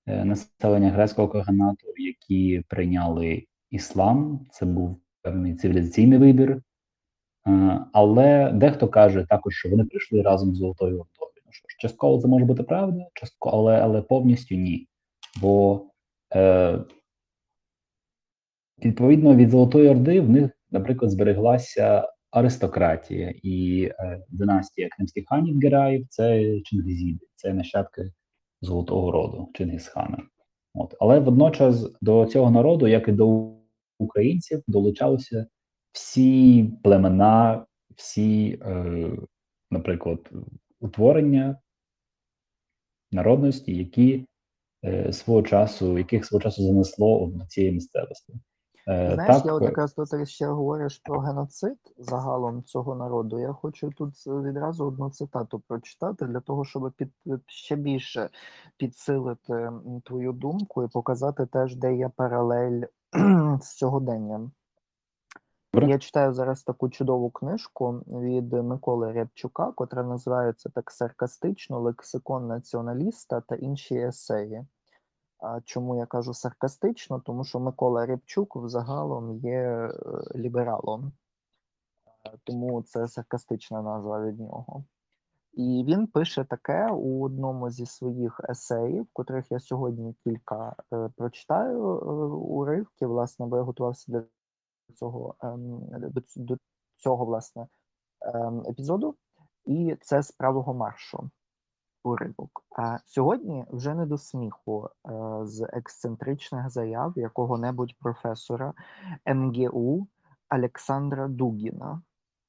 е, 0.07 0.25
населення 0.25 0.91
грецького 0.91 1.29
каганату, 1.29 1.87
які 1.97 2.63
прийняли 2.69 3.45
іслам. 3.71 4.47
Це 4.51 4.67
був 4.67 5.01
певний 5.23 5.55
цивілізаційний 5.55 6.19
вибір. 6.19 6.63
Е, 7.49 7.81
але 7.93 8.53
дехто 8.53 8.89
каже 8.89 9.27
також, 9.29 9.55
що 9.55 9.69
вони 9.69 9.85
прийшли 9.85 10.23
разом 10.23 10.55
з 10.55 10.59
Золотою 10.59 10.95
Ордою. 10.95 11.43
Ну 11.47 11.53
що 11.53 11.67
частково 11.79 12.23
це 12.23 12.29
може 12.29 12.45
бути 12.45 12.63
правда, 12.63 13.07
частково, 13.15 13.57
але 13.57 13.81
але 13.81 14.03
повністю 14.03 14.55
ні. 14.55 14.89
Бо 15.41 15.85
Е, 16.35 16.79
відповідно 18.85 19.37
від 19.37 19.51
Золотої 19.51 19.89
Орди 19.89 20.21
в 20.21 20.31
них, 20.31 20.51
наприклад, 20.71 21.11
збереглася 21.11 22.09
аристократія 22.31 23.35
і 23.43 23.83
е, 23.99 24.23
династія 24.29 24.89
кримських 24.89 25.25
ханів 25.29 25.59
Гераїв 25.59 26.07
це 26.11 26.45
Чингизіди, 26.61 27.27
це 27.37 27.55
нащадки 27.55 28.13
Золотого 28.61 29.11
роду 29.11 29.51
Чингисхана. 29.55 30.23
От. 30.75 30.95
Але 31.01 31.19
водночас 31.19 31.93
до 32.01 32.27
цього 32.27 32.51
народу, 32.51 32.87
як 32.87 33.09
і 33.09 33.13
до 33.13 33.53
українців, 33.99 34.63
долучалися 34.67 35.47
всі 35.93 36.71
племена, 36.83 37.67
всі, 37.97 38.59
е, 38.63 39.11
наприклад, 39.71 40.31
утворення 40.81 41.59
народності, 43.13 43.77
які 43.77 44.27
е, 44.85 45.13
свого 45.13 45.43
часу, 45.43 45.99
яких 45.99 46.25
свого 46.25 46.43
часу 46.43 46.63
занесло 46.63 47.27
до 47.35 47.47
цієї 47.47 47.73
місцевості. 47.73 48.35
Е, 48.89 49.15
Знаєш, 49.15 49.37
так, 49.37 49.47
я 49.47 49.53
от 49.53 49.63
якраз 49.63 49.93
тут 49.93 50.11
ти 50.11 50.27
ще 50.27 50.47
говориш 50.47 50.99
про 50.99 51.21
геноцид 51.21 51.79
загалом 51.99 52.63
цього 52.63 52.95
народу. 52.95 53.39
Я 53.39 53.53
хочу 53.53 53.91
тут 53.91 54.27
відразу 54.27 54.87
одну 54.87 55.11
цитату 55.11 55.63
прочитати 55.69 56.27
для 56.27 56.41
того, 56.41 56.65
щоб 56.65 56.93
під 56.97 57.13
ще 57.47 57.77
більше 57.77 58.29
підсилити 58.77 59.73
твою 60.05 60.33
думку 60.33 60.85
і 60.85 60.89
показати 60.89 61.47
теж, 61.47 61.77
де 61.77 61.95
є 61.95 62.11
паралель 62.17 62.83
з 63.61 63.65
сьогоденням. 63.65 64.53
Добре. 65.73 65.91
Я 65.91 65.99
читаю 65.99 66.33
зараз 66.33 66.63
таку 66.63 66.89
чудову 66.89 67.31
книжку 67.31 67.93
від 68.07 68.53
Миколи 68.53 69.13
Рябчука, 69.13 69.73
котра 69.73 70.03
називається 70.03 70.69
так 70.75 70.91
саркастично 70.91 71.81
Лексикон 71.81 72.47
націоналіста 72.47 73.41
та 73.41 73.55
інші 73.55 73.95
есеї. 73.95 74.67
Чому 75.65 75.97
я 75.97 76.07
кажу 76.07 76.35
саркастично? 76.35 77.21
Тому 77.21 77.45
що 77.45 77.61
Микола 77.61 78.07
Рябчук 78.07 78.57
взагалом 78.57 79.37
є 79.37 79.61
е, 79.61 79.93
лібералом, 80.35 81.13
Е, 82.27 82.39
тому 82.45 82.83
це 82.83 83.09
саркастична 83.09 83.83
назва 83.83 84.27
від 84.27 84.41
нього. 84.41 84.85
І 85.53 85.85
він 85.87 86.07
пише 86.07 86.45
таке 86.45 86.91
у 86.91 87.25
одному 87.25 87.71
зі 87.71 87.87
своїх 87.87 88.41
есеїв, 88.49 89.07
котрих 89.13 89.53
я 89.53 89.61
сьогодні 89.61 90.15
кілька 90.25 90.77
е, 90.93 91.11
прочитаю 91.17 91.99
е, 91.99 92.05
уривків, 92.35 93.09
власне, 93.09 93.47
бо 93.47 93.57
я 93.57 93.63
готувався 93.63 94.13
до 94.13 94.23
цього, 94.95 95.35
ем, 95.41 95.81
до, 96.37 96.57
цього 96.97 97.25
власне 97.25 97.67
ем, 98.21 98.63
епізоду, 98.67 99.17
і 99.65 99.97
це 100.01 100.23
з 100.23 100.33
правого 100.33 100.75
маршу 100.75 101.31
уривок. 102.03 102.65
А 102.77 102.99
сьогодні 103.07 103.65
вже 103.71 103.95
не 103.95 104.07
до 104.07 104.19
сміху 104.19 104.89
е, 104.89 105.11
з 105.47 105.69
ексцентричних 105.73 106.71
заяв 106.71 107.13
якого-небудь 107.17 107.99
професора 107.99 108.73
МГУ 109.35 110.09
Олександра 110.51 111.29
Дугіна, 111.29 112.03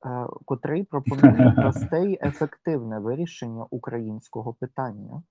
е, 0.06 0.28
котрий 0.46 0.84
пропонує 0.84 1.52
просте 1.56 2.04
й 2.04 2.20
ефективне 2.22 3.00
вирішення 3.00 3.66
українського 3.70 4.54
питання. 4.54 5.24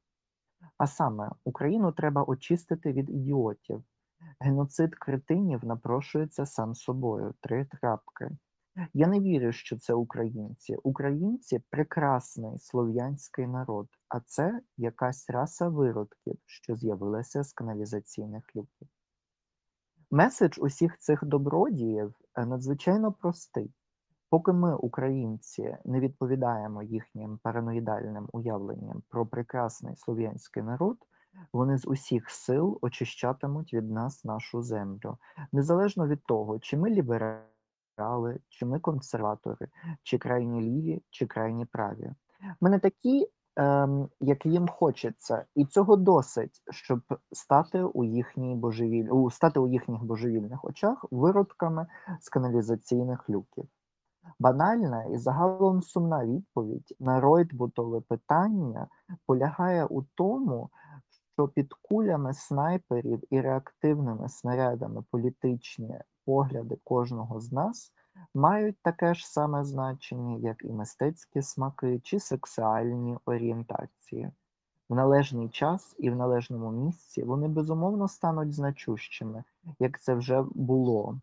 А 0.78 0.87
саме, 0.87 1.31
Україну 1.44 1.92
треба 1.92 2.24
очистити 2.24 2.92
від 2.92 3.11
ідіотів. 3.11 3.85
Геноцид 4.40 4.94
кретинів 4.94 5.64
напрошується 5.64 6.46
сам 6.46 6.74
собою. 6.74 7.35
Три 7.40 7.64
крапки. 7.64 8.31
Я 8.94 9.07
не 9.07 9.20
вірю, 9.20 9.52
що 9.52 9.78
це 9.78 9.94
українці. 9.94 10.76
Українці 10.83 11.62
прекрасний 11.70 12.59
слов'янський 12.59 13.46
народ, 13.46 13.88
а 14.09 14.21
це 14.21 14.61
якась 14.77 15.31
раса 15.31 15.68
виродків, 15.68 16.38
що 16.47 16.77
з'явилася 16.77 17.42
з 17.42 17.53
каналізаційних 17.53 18.57
люків. 18.57 18.88
Меседж 20.11 20.59
усіх 20.59 20.99
цих 20.99 21.25
добродіїв 21.25 22.14
е, 22.35 22.47
надзвичайно 22.47 23.12
простий. 23.12 23.73
Поки 24.31 24.53
ми, 24.53 24.77
українці, 24.77 25.77
не 25.85 26.01
відповідаємо 26.01 26.83
їхнім 26.83 27.38
параноїдальним 27.42 28.29
уявленням 28.33 29.03
про 29.09 29.27
прекрасний 29.27 29.97
слов'янський 29.97 30.62
народ, 30.62 30.97
вони 31.53 31.79
з 31.79 31.87
усіх 31.87 32.31
сил 32.31 32.79
очищатимуть 32.83 33.75
від 33.75 33.90
нас 33.90 34.25
нашу 34.25 34.62
землю, 34.62 35.18
незалежно 35.53 36.09
від 36.09 36.23
того, 36.23 36.59
чи 36.59 36.77
ми 36.77 36.90
ліберали, 36.90 38.40
чи 38.49 38.66
ми 38.66 38.81
консерватори, 38.81 39.68
чи 40.03 40.18
крайні 40.18 40.61
ліві, 40.61 41.03
чи 41.11 41.27
крайні 41.27 41.64
праві. 41.64 42.12
Ми 42.61 42.71
не 42.71 42.79
такі, 42.79 43.29
ем, 43.59 44.09
як 44.21 44.47
їм 44.47 44.68
хочеться, 44.68 45.44
і 45.55 45.64
цього 45.64 45.97
досить, 45.97 46.62
щоб 46.71 47.01
стати 47.33 47.83
у 47.83 48.05
їхній 48.05 48.55
божевіль... 48.55 49.09
у, 49.11 49.31
стати 49.31 49.61
у 49.61 49.68
їхніх 49.68 50.03
божевільних 50.03 50.64
очах 50.64 51.05
виродками 51.11 51.87
з 52.21 52.29
каналізаційних 52.29 53.31
люків. 53.31 53.68
Банальна 54.38 55.05
і 55.05 55.16
загалом 55.16 55.83
сумна 55.83 56.27
відповідь 56.27 56.97
на 57.01 57.21
Ройтбутове 57.21 58.01
питання 58.01 58.88
полягає 59.27 59.85
у 59.85 60.03
тому, 60.03 60.71
що 61.35 61.49
під 61.49 61.75
кулями 61.75 62.35
снайперів 62.35 63.23
і 63.31 63.40
реактивними 63.40 64.29
снарядами 64.29 65.05
політичні 65.11 66.01
погляди 66.25 66.79
кожного 66.85 67.40
з 67.40 67.53
нас 67.53 67.92
мають 68.35 68.76
таке 68.83 69.14
ж 69.14 69.28
саме 69.28 69.64
значення, 69.64 70.37
як 70.37 70.64
і 70.64 70.72
мистецькі 70.72 71.42
смаки 71.42 72.00
чи 72.04 72.20
сексуальні 72.20 73.18
орієнтації. 73.24 74.31
В 74.88 74.94
належний 74.94 75.48
час 75.48 75.96
і 75.98 76.11
в 76.11 76.16
належному 76.16 76.70
місці 76.70 77.22
вони 77.22 77.48
безумовно 77.48 78.09
стануть 78.09 78.52
значущими, 78.52 79.44
як 79.78 80.00
це 80.00 80.14
вже 80.14 80.44
було. 80.50 81.20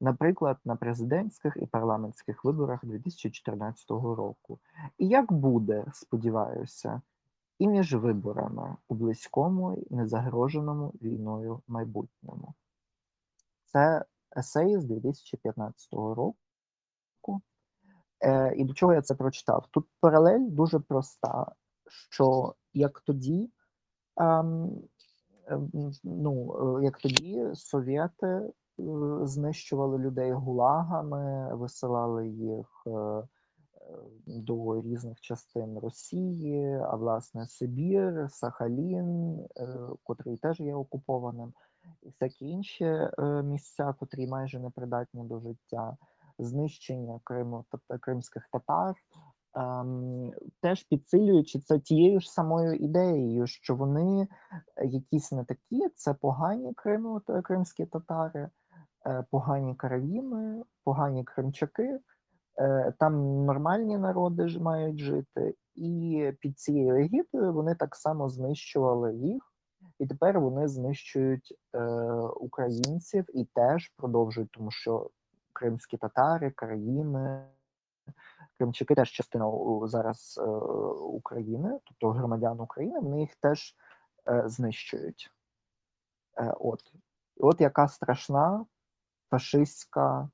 Наприклад, 0.00 0.58
на 0.64 0.76
президентських 0.76 1.56
і 1.62 1.66
парламентських 1.66 2.44
виборах 2.44 2.84
2014 2.84 3.90
року. 3.90 4.58
І 4.98 5.08
як 5.08 5.32
буде, 5.32 5.84
сподіваюся, 5.92 7.00
і 7.58 7.68
між 7.68 7.94
виборами 7.94 8.76
у 8.88 8.94
близькому 8.94 9.74
і 9.90 9.94
незагроженому 9.94 10.92
війною 11.02 11.60
майбутньому. 11.68 12.54
Це 13.64 14.04
есей 14.36 14.80
з 14.80 14.84
2015 14.84 15.92
року. 15.92 16.36
Е, 18.20 18.54
і 18.56 18.64
до 18.64 18.74
чого 18.74 18.92
я 18.94 19.02
це 19.02 19.14
прочитав? 19.14 19.66
Тут 19.70 19.86
паралель 20.00 20.48
дуже 20.48 20.78
проста, 20.78 21.52
що 22.10 22.54
як 22.74 23.00
тоді, 23.00 23.50
ем, 24.16 24.70
ем, 25.46 25.92
ну, 26.04 26.80
як 26.82 26.98
тоді 26.98 27.50
совєти 27.54 28.26
е, 28.26 28.52
знищували 29.22 29.98
людей 29.98 30.32
гулагами, 30.32 31.54
висилали 31.56 32.28
їх 32.28 32.82
е, 32.86 33.22
до 34.26 34.82
різних 34.82 35.20
частин 35.20 35.78
Росії, 35.78 36.74
а 36.74 36.96
власне 36.96 37.46
Сибір, 37.46 38.26
Сахалін, 38.30 39.40
е, 39.56 39.78
котрий 40.02 40.36
теж 40.36 40.60
є 40.60 40.74
окупованим, 40.74 41.52
всякі 42.02 42.44
інші 42.44 42.84
е, 42.84 43.12
місця, 43.44 43.94
котрі 44.00 44.26
майже 44.26 44.60
непридатні 44.60 45.24
до 45.24 45.40
життя, 45.40 45.96
знищення 46.38 47.20
Криму 47.24 47.64
тобто 47.70 47.98
кримських 47.98 48.48
татар. 48.52 48.94
ем, 49.54 50.32
Теж 50.62 50.82
підсилюючи 50.82 51.58
це 51.58 51.78
тією 51.78 52.20
ж 52.20 52.32
самою 52.32 52.74
ідеєю, 52.74 53.46
що 53.46 53.74
вони 53.76 54.28
е, 54.76 54.86
якісь 54.86 55.32
не 55.32 55.44
такі, 55.44 55.88
це 55.94 56.14
погані 56.14 56.74
Криму, 56.74 57.20
кримські 57.44 57.86
татари, 57.86 58.48
е, 59.06 59.24
погані 59.30 59.74
караїми, 59.74 60.62
погані 60.84 61.24
кримчаки, 61.24 61.98
там 62.98 63.44
нормальні 63.44 63.98
народи 63.98 64.48
ж 64.48 64.62
мають 64.62 64.98
жити, 64.98 65.54
і 65.74 66.32
під 66.40 66.58
цією 66.58 66.94
егідою 66.94 67.52
вони 67.52 67.74
так 67.74 67.96
само 67.96 68.28
знищували 68.28 69.14
їх, 69.14 69.55
і 69.98 70.06
тепер 70.06 70.40
вони 70.40 70.68
знищують 70.68 71.54
е, 71.74 71.80
українців 72.20 73.24
і 73.34 73.44
теж 73.44 73.88
продовжують, 73.88 74.50
тому 74.50 74.70
що 74.70 75.10
кримські 75.52 75.96
татари, 75.96 76.50
караїми, 76.50 77.46
кримчаки 78.58 78.94
теж 78.94 79.10
частина 79.10 79.52
зараз 79.82 80.40
е, 80.42 80.46
України, 80.96 81.80
тобто 81.84 82.10
громадян 82.10 82.60
України, 82.60 83.00
вони 83.00 83.20
їх 83.20 83.34
теж 83.36 83.74
е, 84.28 84.42
знищують. 84.46 85.30
Е, 86.38 86.54
от. 86.60 86.80
От 87.40 87.60
яка 87.60 87.88
страшна 87.88 88.66
фашистська, 89.30 90.30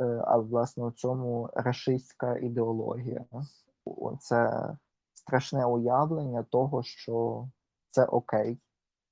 е, 0.00 0.04
а 0.24 0.38
власне 0.38 0.84
у 0.84 0.90
цьому 0.90 1.50
рашистська 1.54 2.36
ідеологія. 2.36 3.24
Це 4.20 4.68
страшне 5.14 5.64
уявлення 5.64 6.42
того, 6.42 6.82
що 6.82 7.48
це 7.90 8.04
окей 8.04 8.58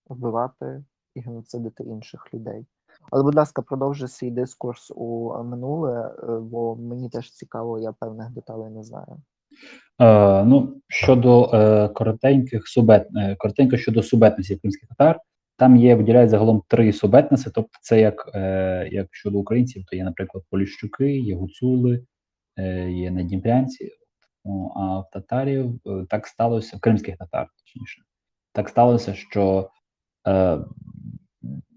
вбивати 0.09 0.85
і 1.15 1.21
геноцидити 1.21 1.85
інших 1.85 2.35
людей. 2.35 2.67
Але, 3.11 3.23
будь 3.23 3.35
ласка, 3.35 3.63
продовжуй 3.63 4.09
свій 4.09 4.31
дискурс 4.31 4.93
у 4.97 5.43
минуле, 5.45 6.15
е, 6.19 6.27
бо 6.41 6.77
мені 6.77 7.11
теж 7.11 7.31
цікаво, 7.31 7.79
я 7.79 7.93
певних 7.93 8.31
деталей 8.31 8.71
не 8.71 8.83
знаю. 8.83 9.23
Е, 10.01 10.45
ну, 10.45 10.81
щодо 10.89 11.51
е, 11.55 11.89
коротеньких 11.89 12.69
субет, 12.69 13.09
е, 13.17 13.37
коротенько 13.37 13.77
щодо 13.77 14.03
субетності 14.03 14.57
кримських 14.57 14.89
татар, 14.89 15.21
там 15.59 15.77
є, 15.77 15.95
виділяють 15.95 16.31
загалом 16.31 16.63
три 16.69 16.93
субетниси, 16.93 17.51
тобто 17.55 17.79
це 17.83 18.01
як, 18.01 18.31
е, 18.35 18.89
як 18.93 19.09
щодо 19.11 19.39
українців, 19.39 19.85
то 19.87 19.97
є, 19.97 20.05
наприклад, 20.05 20.45
Поліщуки, 20.51 21.19
є 21.19 21.35
гуцули, 21.35 22.05
е, 22.57 22.91
є 22.91 23.11
надніпрянці. 23.11 23.91
Ну, 24.45 24.73
а 24.77 24.99
в 24.99 25.11
татарів 25.13 25.81
е, 25.87 26.07
так 26.11 26.27
сталося, 26.27 26.77
в 26.77 26.81
кримських 26.81 27.17
татар, 27.17 27.47
точніше, 27.65 28.03
так 28.53 28.69
сталося, 28.69 29.15
що 29.15 29.71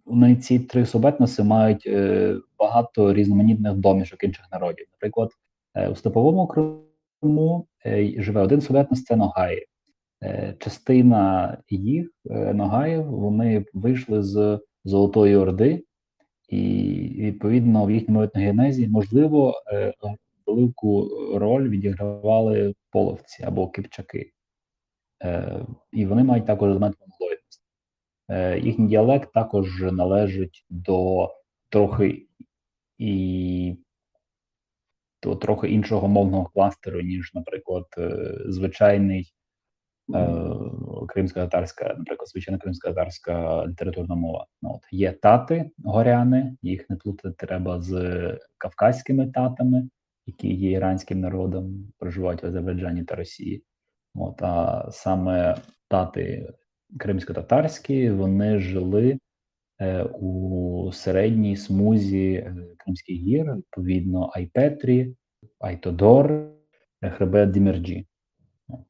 вони 0.10 0.36
ці 0.36 0.60
три 0.60 0.86
субетноси 0.86 1.44
мають 1.44 1.84
е, 1.88 2.36
багато 2.60 3.14
різноманітних 3.14 3.74
домішок 3.74 4.24
інших 4.24 4.46
народів. 4.52 4.88
Наприклад, 4.92 5.30
е, 5.76 5.90
у 5.90 5.96
Степовому 5.96 6.48
Криму 6.48 7.68
е, 7.86 8.22
живе 8.22 8.42
один 8.42 8.62
субетнос 8.62 9.04
це 9.04 9.16
Ногаї. 9.16 9.66
Е, 10.24 10.56
частина 10.60 11.58
їх, 11.70 12.12
е, 12.30 12.54
Ногаїв, 12.54 13.06
вони 13.06 13.66
вийшли 13.74 14.24
з 14.24 14.60
Золотої 14.86 15.36
Орди, 15.36 15.84
і 16.50 16.62
відповідно 17.18 17.86
в 17.86 17.92
їхньому 17.92 18.22
етногенезі, 18.22 18.88
можливо, 18.88 19.54
е, 19.74 19.94
велику 20.48 21.10
роль 21.36 21.70
відігравали 21.70 22.74
половці 22.92 23.44
або 23.44 23.68
кипчаки. 23.68 24.32
Е, 25.24 25.66
і 25.92 26.06
вони 26.06 26.24
мають 26.24 26.46
також 26.46 26.70
елемент. 26.70 26.96
Е, 26.96 27.19
їхній 28.62 28.88
діалект 28.88 29.34
також 29.34 29.82
належить 29.82 30.66
до 30.70 31.30
трохи 31.70 32.28
і 32.98 33.78
до 35.24 35.36
трохи 35.36 35.70
іншого 35.70 36.08
мовного 36.08 36.46
кластеру, 36.46 37.02
ніж, 37.02 37.32
наприклад, 37.34 37.86
е, 37.98 38.38
звичайний 38.46 39.34
е, 40.16 40.28
кримсько-татарська, 41.08 41.96
наприклад, 41.98 42.30
звичайна 42.30 42.60
кримсько-татарська 42.60 43.68
літературна 43.68 44.16
мова. 44.16 44.46
Ну, 44.62 44.70
от, 44.74 44.82
є 44.92 45.12
тати 45.12 45.72
горяни, 45.86 46.58
їх 46.62 46.90
не 46.90 46.96
плутати 46.96 47.36
треба 47.48 47.82
з 47.82 47.94
кавказькими 48.58 49.28
татами, 49.28 49.90
які 50.26 50.54
є 50.54 50.72
іранським 50.72 51.20
народом, 51.20 51.88
проживають 51.98 52.44
в 52.44 52.46
Азербайджані 52.46 53.04
та 53.04 53.16
Росії. 53.16 53.64
От, 54.16 54.42
а 54.42 54.88
саме 54.92 55.58
тати 55.88 56.54
кримсько-татарські, 56.98 58.12
вони 58.12 58.60
жили 58.60 59.20
е, 59.80 60.04
у 60.04 60.92
середній 60.94 61.58
смузі 61.58 62.34
е, 62.34 62.56
Кримських 62.78 63.18
гір, 63.18 63.56
відповідно, 63.56 64.32
Айпетрі, 64.34 65.16
Айтодор, 65.60 66.32
е, 67.02 67.10
хребет 67.10 67.52
Демерджі 67.52 68.08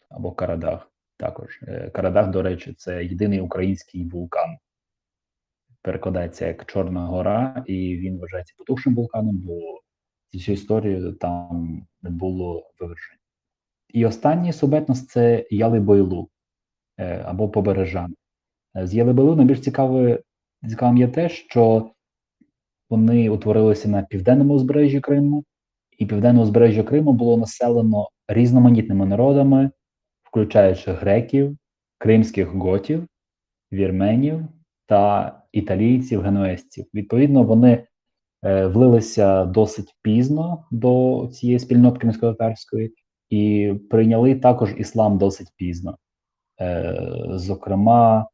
або 0.09 0.31
Карадаг. 0.31 0.91
Також 1.17 1.59
Карадаг, 1.93 2.29
до 2.29 2.41
речі, 2.41 2.73
це 2.77 3.05
єдиний 3.05 3.41
український 3.41 4.05
вулкан. 4.05 4.57
Перекладається 5.81 6.47
як 6.47 6.65
Чорна 6.65 7.05
гора, 7.05 7.63
і 7.67 7.97
він 7.97 8.17
вважається 8.17 8.53
потухшим 8.57 8.95
вулканом, 8.95 9.37
бо 9.37 9.79
цю 10.39 10.51
історію 10.51 11.13
там 11.13 11.81
не 12.01 12.09
було 12.09 12.71
вивержень. 12.79 13.17
І 13.87 14.05
останній 14.05 14.53
субетнос 14.53 15.07
це 15.07 15.47
Ялибойлу 15.51 16.29
або 17.03 17.49
Побережани. 17.49 18.13
Е, 18.77 18.87
З 18.87 18.93
Ялибойлу 18.93 19.35
найбільш 19.35 19.59
цікаве, 19.59 20.19
цікавим 20.69 20.97
є 20.97 21.07
те, 21.07 21.29
що 21.29 21.91
вони 22.89 23.29
утворилися 23.29 23.89
на 23.89 24.01
південному 24.01 24.53
узбережжі 24.53 24.99
Криму, 24.99 25.43
і 25.97 26.05
південне 26.05 26.41
узбережжя 26.41 26.83
Криму 26.83 27.13
було 27.13 27.37
населено 27.37 28.09
різноманітними 28.27 29.05
народами, 29.05 29.71
включаючи 30.23 30.91
греків, 30.91 31.57
кримських 31.97 32.47
готів, 32.47 33.07
вірменів 33.73 34.45
та 34.85 35.33
італійців, 35.51 36.21
генуезців. 36.21 36.85
Відповідно, 36.93 37.43
вони 37.43 37.83
е, 38.43 38.67
влилися 38.67 39.45
досить 39.45 39.95
пізно 40.01 40.65
до 40.71 41.27
цієї 41.33 41.59
спільноти 41.59 41.99
кримсько-татарської 41.99 42.93
і 43.29 43.73
прийняли 43.89 44.35
також 44.35 44.75
іслам 44.77 45.17
досить 45.17 45.47
пізно. 45.55 45.97
Е, 46.61 46.97
зокрема, 47.29 48.27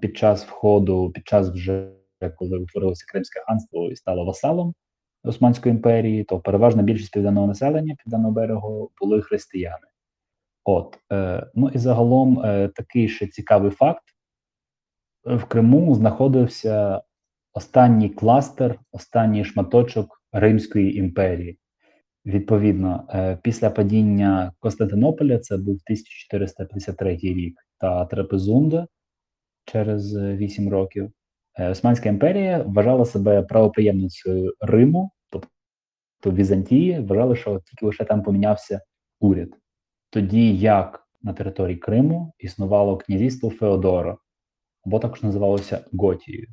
під 0.00 0.16
час 0.16 0.44
входу, 0.44 1.10
під 1.10 1.26
час 1.28 1.48
вже 1.48 1.92
коли 2.38 2.58
утворилося 2.58 3.04
Кримське 3.08 3.40
ханство 3.46 3.90
і 3.90 3.96
стало 3.96 4.24
васалом 4.24 4.74
Османської 5.24 5.74
імперії, 5.74 6.24
то 6.24 6.40
переважна 6.40 6.82
більшість 6.82 7.12
південного 7.12 7.46
населення 7.46 7.96
південного 8.04 8.32
берегу 8.34 8.90
були 9.00 9.22
християни. 9.22 9.86
От, 10.64 10.98
е, 11.12 11.46
ну 11.54 11.68
і 11.68 11.78
загалом 11.78 12.40
е, 12.44 12.68
такий 12.68 13.08
ще 13.08 13.26
цікавий 13.26 13.70
факт: 13.70 14.04
в 15.24 15.44
Криму 15.44 15.94
знаходився 15.94 17.02
останній 17.52 18.08
кластер, 18.08 18.80
останній 18.92 19.44
шматочок 19.44 20.22
Римської 20.32 20.98
імперії. 20.98 21.58
Відповідно, 22.26 23.08
е, 23.14 23.38
після 23.42 23.70
падіння 23.70 24.52
Константинополя, 24.60 25.38
це 25.38 25.56
був 25.56 25.80
1453 25.84 27.16
рік, 27.34 27.60
та 27.78 28.04
Трапезунда 28.04 28.86
через 29.64 30.16
8 30.16 30.68
років. 30.68 31.10
е, 31.58 31.70
Османська 31.70 32.08
імперія 32.08 32.62
вважала 32.66 33.04
себе 33.04 33.42
правоприємницею 33.42 34.54
Риму, 34.60 35.10
тобто 35.30 35.48
Візантії, 36.40 37.00
вважали, 37.00 37.36
що 37.36 37.60
тільки 37.60 37.86
лише 37.86 38.04
там 38.04 38.22
помінявся 38.22 38.80
уряд. 39.20 39.48
Тоді 40.10 40.56
як 40.58 41.06
на 41.22 41.32
території 41.32 41.76
Криму 41.76 42.32
існувало 42.38 42.96
князівство 42.96 43.50
Феодора, 43.50 44.16
або 44.86 44.98
також 44.98 45.22
називалося 45.22 45.84
Готією. 45.92 46.46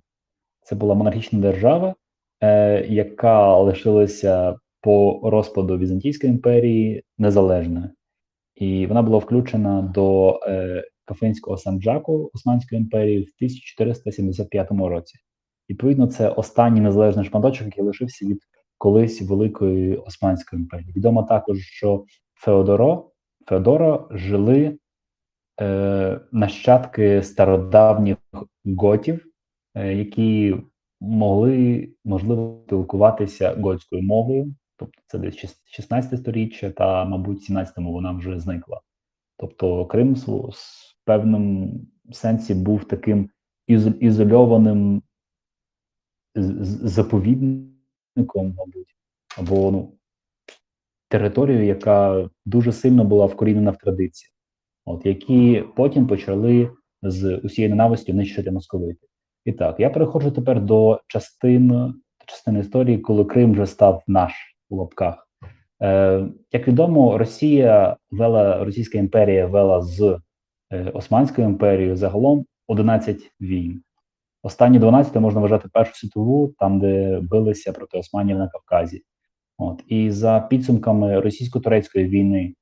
Це 0.62 0.76
була 0.76 0.96
монархічна 0.96 1.40
держава, 1.40 1.96
е, 2.42 2.86
яка 2.88 3.58
лишилася 3.58 4.56
по 4.84 5.22
розпаду 5.24 5.78
Візантійської 5.78 6.34
імперії 6.34 7.04
незалежною. 7.18 7.90
І 8.56 8.88
вона 8.88 9.02
була 9.02 9.18
включена 9.18 9.82
до 9.82 10.40
е, 10.48 10.84
Кафинського 11.06 11.58
санджаку 11.58 12.32
Османської 12.34 12.82
імперії 12.82 13.18
в 13.20 13.32
1475 13.38 14.72
році. 14.72 15.16
Відповідно, 15.70 16.08
це 16.08 16.30
останній 16.30 16.82
незалежний 16.82 17.26
шматочок, 17.26 17.66
який 17.66 17.84
лишився 17.84 18.26
від 18.26 18.40
колись 18.78 19.22
Великої 19.22 19.96
Османської 19.96 20.62
імперії. 20.62 20.94
Відомо 20.96 21.24
також, 21.24 21.60
що 21.60 22.06
Феодоро, 22.34 23.12
Феодоро 23.46 24.08
жили 24.12 24.78
е, 25.62 26.20
нащадки 26.32 27.24
стародавніх 27.24 28.18
готів, 28.78 29.26
е, 29.76 29.94
які 29.94 30.56
могли, 31.02 31.90
можливо, 32.06 32.64
спілкуватися 32.68 33.56
готською 33.62 34.02
мовою, 34.02 34.56
тобто 34.78 35.02
це 35.08 35.18
десь 35.18 35.62
16 35.66 36.20
сторіччя, 36.20 36.72
та, 36.72 37.06
мабуть, 37.06 37.52
17-му 37.52 37.92
вона 37.92 38.12
вже 38.12 38.40
зникла. 38.40 38.82
Тобто 39.38 39.86
Крим 39.86 40.16
в 40.16 40.54
певному 41.06 41.82
сенсі 42.12 42.56
був 42.56 42.84
таким 42.84 43.30
із- 43.68 44.02
ізольованим 44.02 45.02
заповідником, 46.36 48.56
мабуть, 48.58 48.96
або 49.38 49.72
ну, 49.72 49.94
територією, 51.08 51.66
яка 51.66 52.30
дуже 52.46 52.72
сильно 52.72 53.04
була 53.04 53.26
вкорінена 53.26 53.72
в 53.72 53.78
традиції, 53.78 54.32
от 54.86 55.06
які 55.06 55.64
потім 55.76 56.08
почали 56.08 56.72
з 57.02 57.38
усією 57.38 57.70
ненавистю 57.70 58.14
нищити 58.14 58.52
московити. 58.52 59.08
І 59.46 59.52
так, 59.52 59.80
я 59.80 59.90
переходжу 59.90 60.30
тепер 60.30 60.62
до 60.62 61.02
частин, 61.08 61.94
частини 62.26 62.60
історії, 62.60 62.98
коли 62.98 63.26
Крим 63.26 63.52
вже 63.52 63.66
став 63.66 64.04
наш 64.08 64.53
у 64.74 64.76
лапках. 64.76 65.28
Е, 65.82 66.28
як 66.52 66.68
відомо, 66.68 67.18
Росія 67.18 67.98
вела, 68.12 68.64
Російська 68.64 68.98
імперія 68.98 69.48
вела 69.48 69.82
з 69.82 70.20
е, 70.72 70.92
Османською 70.94 71.48
імперією 71.48 71.96
загалом 71.96 72.46
11 72.68 73.32
війн. 73.42 73.84
Останні 74.44 74.80
12 74.80 75.16
можна 75.16 75.42
вважати 75.42 75.70
Першу 75.74 75.94
світову, 75.94 76.54
там, 76.60 76.80
де 76.80 77.20
билися 77.20 77.74
проти 77.74 77.98
османів 77.98 78.38
на 78.38 78.50
Кавказі. 78.50 79.02
От. 79.58 79.84
І 79.88 80.12
за 80.12 80.40
підсумками 80.40 81.20
російсько-турецької 81.20 82.08
війни, 82.08 82.54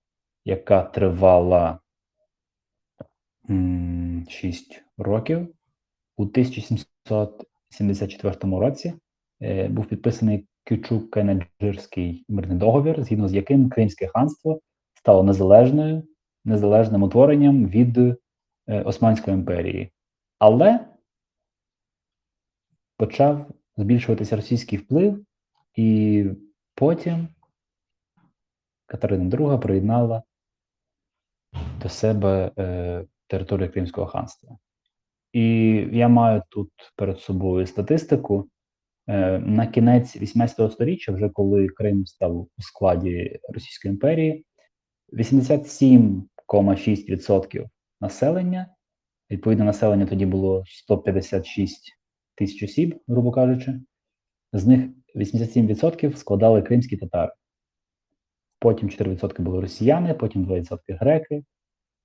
яка 0.45 0.83
тривала 0.83 1.79
м, 3.49 4.25
6 4.29 4.83
років, 4.97 5.47
у 6.17 6.23
1774 6.23 8.35
році 8.41 8.93
е, 9.41 9.67
був 9.67 9.85
підписаний 9.85 10.47
Кючук-Кенеджирський 10.65 12.25
мирний 12.29 12.57
договір, 12.57 13.03
згідно 13.03 13.27
з 13.27 13.33
яким 13.33 13.69
Кримське 13.69 14.07
ханство 14.07 14.59
стало 14.93 15.23
незалежною, 15.23 16.03
незалежним 16.45 17.03
утворенням 17.03 17.65
від 17.65 17.97
е, 17.97 18.17
Османської 18.67 19.37
імперії. 19.37 19.91
Але 20.39 20.79
почав 22.97 23.45
збільшуватися 23.77 24.35
російський 24.35 24.79
вплив, 24.79 25.25
і 25.75 26.25
потім 26.75 27.27
Катерина 28.85 29.29
II 29.29 29.59
приєднала 29.59 30.23
до 31.81 31.89
себе 31.89 32.51
е, 32.57 33.05
територію 33.27 33.71
Кримського 33.71 34.07
ханства. 34.07 34.57
І 35.33 35.43
я 35.91 36.07
маю 36.07 36.41
тут 36.49 36.71
перед 36.95 37.19
собою 37.19 37.67
статистику. 37.67 38.49
Е, 39.11 39.39
На 39.39 39.67
кінець 39.67 40.17
18 40.17 40.71
століття, 40.71 41.11
вже 41.11 41.29
коли 41.29 41.67
Крим 41.67 42.05
став 42.05 42.37
у 42.37 42.49
складі 42.59 43.39
Російської 43.53 43.93
імперії, 43.93 44.45
87,6% 45.13 47.65
населення, 48.01 48.67
відповідно, 49.31 49.65
населення 49.65 50.05
тоді 50.05 50.25
було 50.25 50.63
156 50.67 51.97
тисяч 52.35 52.63
осіб, 52.63 53.01
грубо 53.07 53.31
кажучи, 53.31 53.79
з 54.53 54.67
них 54.67 54.89
87% 55.15 56.15
складали 56.15 56.61
кримські 56.61 56.97
татари. 56.97 57.31
Потім 58.59 58.89
4% 58.89 59.41
були 59.41 59.61
росіяни, 59.61 60.13
потім 60.13 60.45
2% 60.45 60.77
греки, 60.87 61.43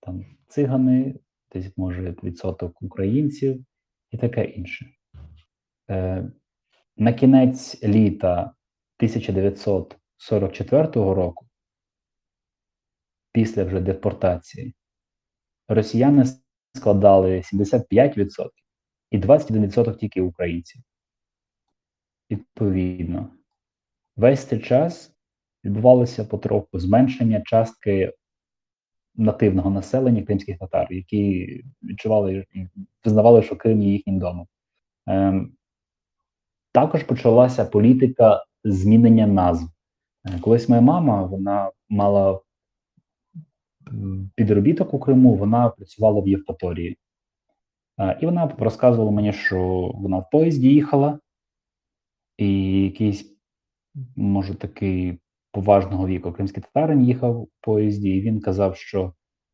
там 0.00 0.24
цигани, 0.48 1.14
десь 1.52 1.76
може 1.76 2.14
відсоток 2.22 2.82
українців 2.82 3.64
і 4.10 4.18
таке 4.18 4.44
інше. 4.44 4.86
На 6.96 7.12
кінець 7.12 7.84
літа 7.84 8.40
1944 8.40 10.86
року, 10.94 11.46
після 13.32 13.64
вже 13.64 13.80
депортації, 13.80 14.74
росіяни 15.68 16.24
складали 16.74 17.36
75% 17.36 18.48
і 19.10 19.18
21% 19.18 19.96
тільки 19.96 20.20
українців. 20.20 20.82
Відповідно, 22.30 23.30
весь 24.16 24.44
цей 24.44 24.60
час 24.60 25.16
відбувалося 25.64 26.24
потроху 26.24 26.78
зменшення 26.78 27.40
частки 27.40 28.12
нативного 29.14 29.70
населення 29.70 30.22
кримських 30.22 30.58
татар, 30.58 30.92
які 30.92 31.46
відчували 31.82 32.46
і 32.52 32.66
визнавали, 33.04 33.42
що 33.42 33.56
Крим 33.56 33.82
є 33.82 33.92
їхнім 33.92 34.18
домом. 34.18 34.46
Ем, 35.06 35.55
також 36.76 37.02
почалася 37.02 37.64
політика 37.64 38.44
змінення 38.64 39.26
назв. 39.26 39.68
Е, 40.24 40.40
Колись 40.40 40.68
моя 40.68 40.80
мама 40.80 41.22
вона 41.22 41.70
мала 41.88 42.40
підробіток 44.34 44.94
у 44.94 44.98
Криму, 44.98 45.34
вона 45.34 45.68
працювала 45.68 46.20
в 46.20 46.28
Євпаторії. 46.28 46.98
Е, 48.00 48.18
І 48.22 48.26
вона 48.26 48.54
розказувала 48.58 49.10
мені, 49.10 49.32
що 49.32 49.90
вона 49.94 50.18
в 50.18 50.30
поїзді 50.32 50.68
їхала, 50.68 51.18
і 52.38 52.82
якийсь, 52.82 53.36
може, 54.16 54.54
такий 54.54 55.18
поважного 55.52 56.06
віку 56.06 56.32
кримський 56.32 56.62
татарин 56.62 57.04
їхав 57.04 57.42
в 57.42 57.48
поїзді, 57.60 58.08
і 58.08 58.20
він 58.20 58.40
казав, 58.40 58.76
що 58.76 59.12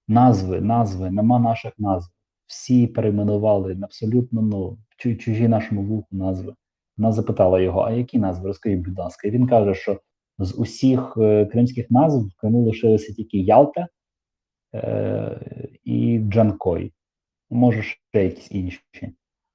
назви, 0.09 0.61
назви, 0.61 1.11
нема 1.11 1.39
наших 1.39 1.73
назв. 1.79 2.11
Всі 2.47 2.87
перейменували 2.87 3.75
на 3.75 3.87
абсолютно 3.87 4.43
ну, 4.43 4.79
чужі 5.17 5.49
нашому 5.49 5.83
вуху 5.83 6.09
назви. 6.11 6.55
Вона 6.97 7.13
запитала 7.13 7.61
його, 7.61 7.81
а 7.81 7.91
які 7.91 8.19
назви? 8.19 8.47
Розкажіть, 8.47 8.81
будь 8.81 8.99
ласка. 8.99 9.29
І 9.29 9.31
він 9.31 9.47
каже, 9.47 9.75
що 9.75 10.01
з 10.39 10.59
усіх 10.59 11.15
е, 11.17 11.47
кримських 11.47 11.91
назв 11.91 12.29
в 12.29 12.41
Криму 12.41 12.65
лишилися 12.65 13.15
тільки 13.15 13.39
Ялта 13.39 13.89
е, 14.75 15.41
і 15.85 16.19
Джанкой. 16.19 16.93
Може, 17.51 17.83
ще 17.83 18.25
якісь 18.25 18.53
інші. 18.53 18.81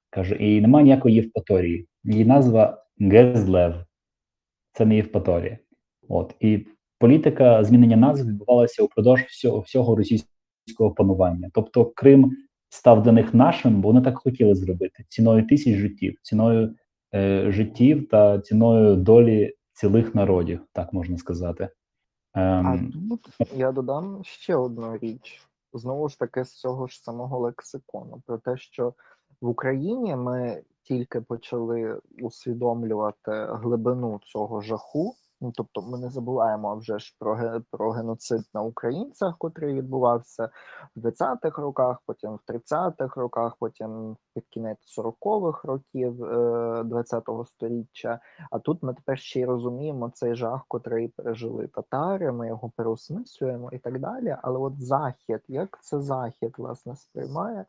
Каже, 0.10 0.36
і 0.36 0.62
немає 0.62 0.84
ніякої 0.84 1.16
Євпаторії. 1.16 1.88
Її 2.04 2.26
назва 2.26 2.86
Гезлев. 3.00 3.76
Це 4.74 4.86
не 4.86 4.96
Євпаторія. 4.96 5.58
От. 6.10 6.36
І 6.40 6.68
політика 7.00 7.64
змінення 7.64 7.98
назв 7.98 8.28
відбувалася 8.28 8.84
упродовж 8.84 9.22
всього, 9.22 9.60
всього 9.60 9.96
російського 9.96 10.92
панування. 10.96 11.50
Тобто 11.54 11.86
Крим 11.86 12.32
став 12.70 13.04
для 13.04 13.12
них 13.12 13.34
нашим, 13.34 13.82
бо 13.82 13.88
вони 13.88 14.02
так 14.02 14.18
хотіли 14.18 14.56
зробити 14.56 15.06
ціною 15.10 15.48
тисяч 15.48 15.76
життів, 15.76 16.16
ціною 16.22 16.76
е, 17.16 17.52
життів 17.52 18.08
та 18.08 18.40
ціною 18.40 18.96
долі 18.96 19.56
цілих 19.74 20.16
народів, 20.16 20.62
так 20.74 20.94
можна 20.94 21.18
сказати. 21.18 21.70
А 22.34 22.74
Ем, 22.74 22.94
тут 23.10 23.52
я 23.56 23.72
додам 23.72 24.22
ще 24.24 24.56
одну 24.56 24.98
річ. 24.98 25.48
Знову 25.74 26.10
ж 26.10 26.20
таки, 26.20 26.46
з 26.46 26.54
цього 26.54 26.88
ж 26.88 27.04
самого 27.04 27.40
лексикону, 27.40 28.22
про 28.26 28.38
те, 28.38 28.58
що 28.58 28.94
в 29.42 29.48
Україні 29.48 30.16
ми 30.16 30.64
тільки 30.84 31.22
почали 31.22 32.00
усвідомлювати 32.22 33.32
глибину 33.50 34.20
цього 34.24 34.62
жаху. 34.62 35.16
Ну, 35.42 35.52
тобто, 35.56 35.82
ми 35.82 35.98
не 35.98 36.10
забуваємо 36.10 36.76
вже 36.76 37.00
ж 37.00 37.16
про, 37.20 37.36
ге- 37.36 37.62
про 37.72 37.92
геноцид 37.92 38.42
на 38.54 38.62
українцях, 38.62 39.38
котрий 39.38 39.74
відбувався 39.74 40.50
в 40.96 41.00
20-х 41.00 41.62
роках, 41.62 42.02
потім 42.06 42.32
в 42.36 42.52
30-х 42.52 43.22
роках, 43.22 43.56
потім 43.60 44.18
під 44.34 44.48
кінець 44.50 45.00
40-х 45.00 45.68
років 45.68 46.24
е, 46.24 46.36
20-го 46.82 47.46
століття. 47.46 48.20
А 48.52 48.60
тут 48.60 48.84
ми 48.84 48.94
тепер 48.94 49.20
ще 49.20 49.40
й 49.40 49.46
розуміємо 49.46 50.10
цей 50.10 50.36
жах, 50.36 50.66
котрий 50.68 51.08
пережили 51.08 51.68
татари, 51.68 52.32
ми 52.32 52.48
його 52.48 52.72
переосмислюємо 52.76 53.70
і 53.72 53.80
так 53.80 54.00
далі. 54.00 54.38
Але 54.42 54.60
от 54.60 54.82
захід, 54.82 55.42
як 55.48 55.80
це 55.82 56.02
захід 56.02 56.56
власне 56.58 56.96
сприймає? 56.96 57.66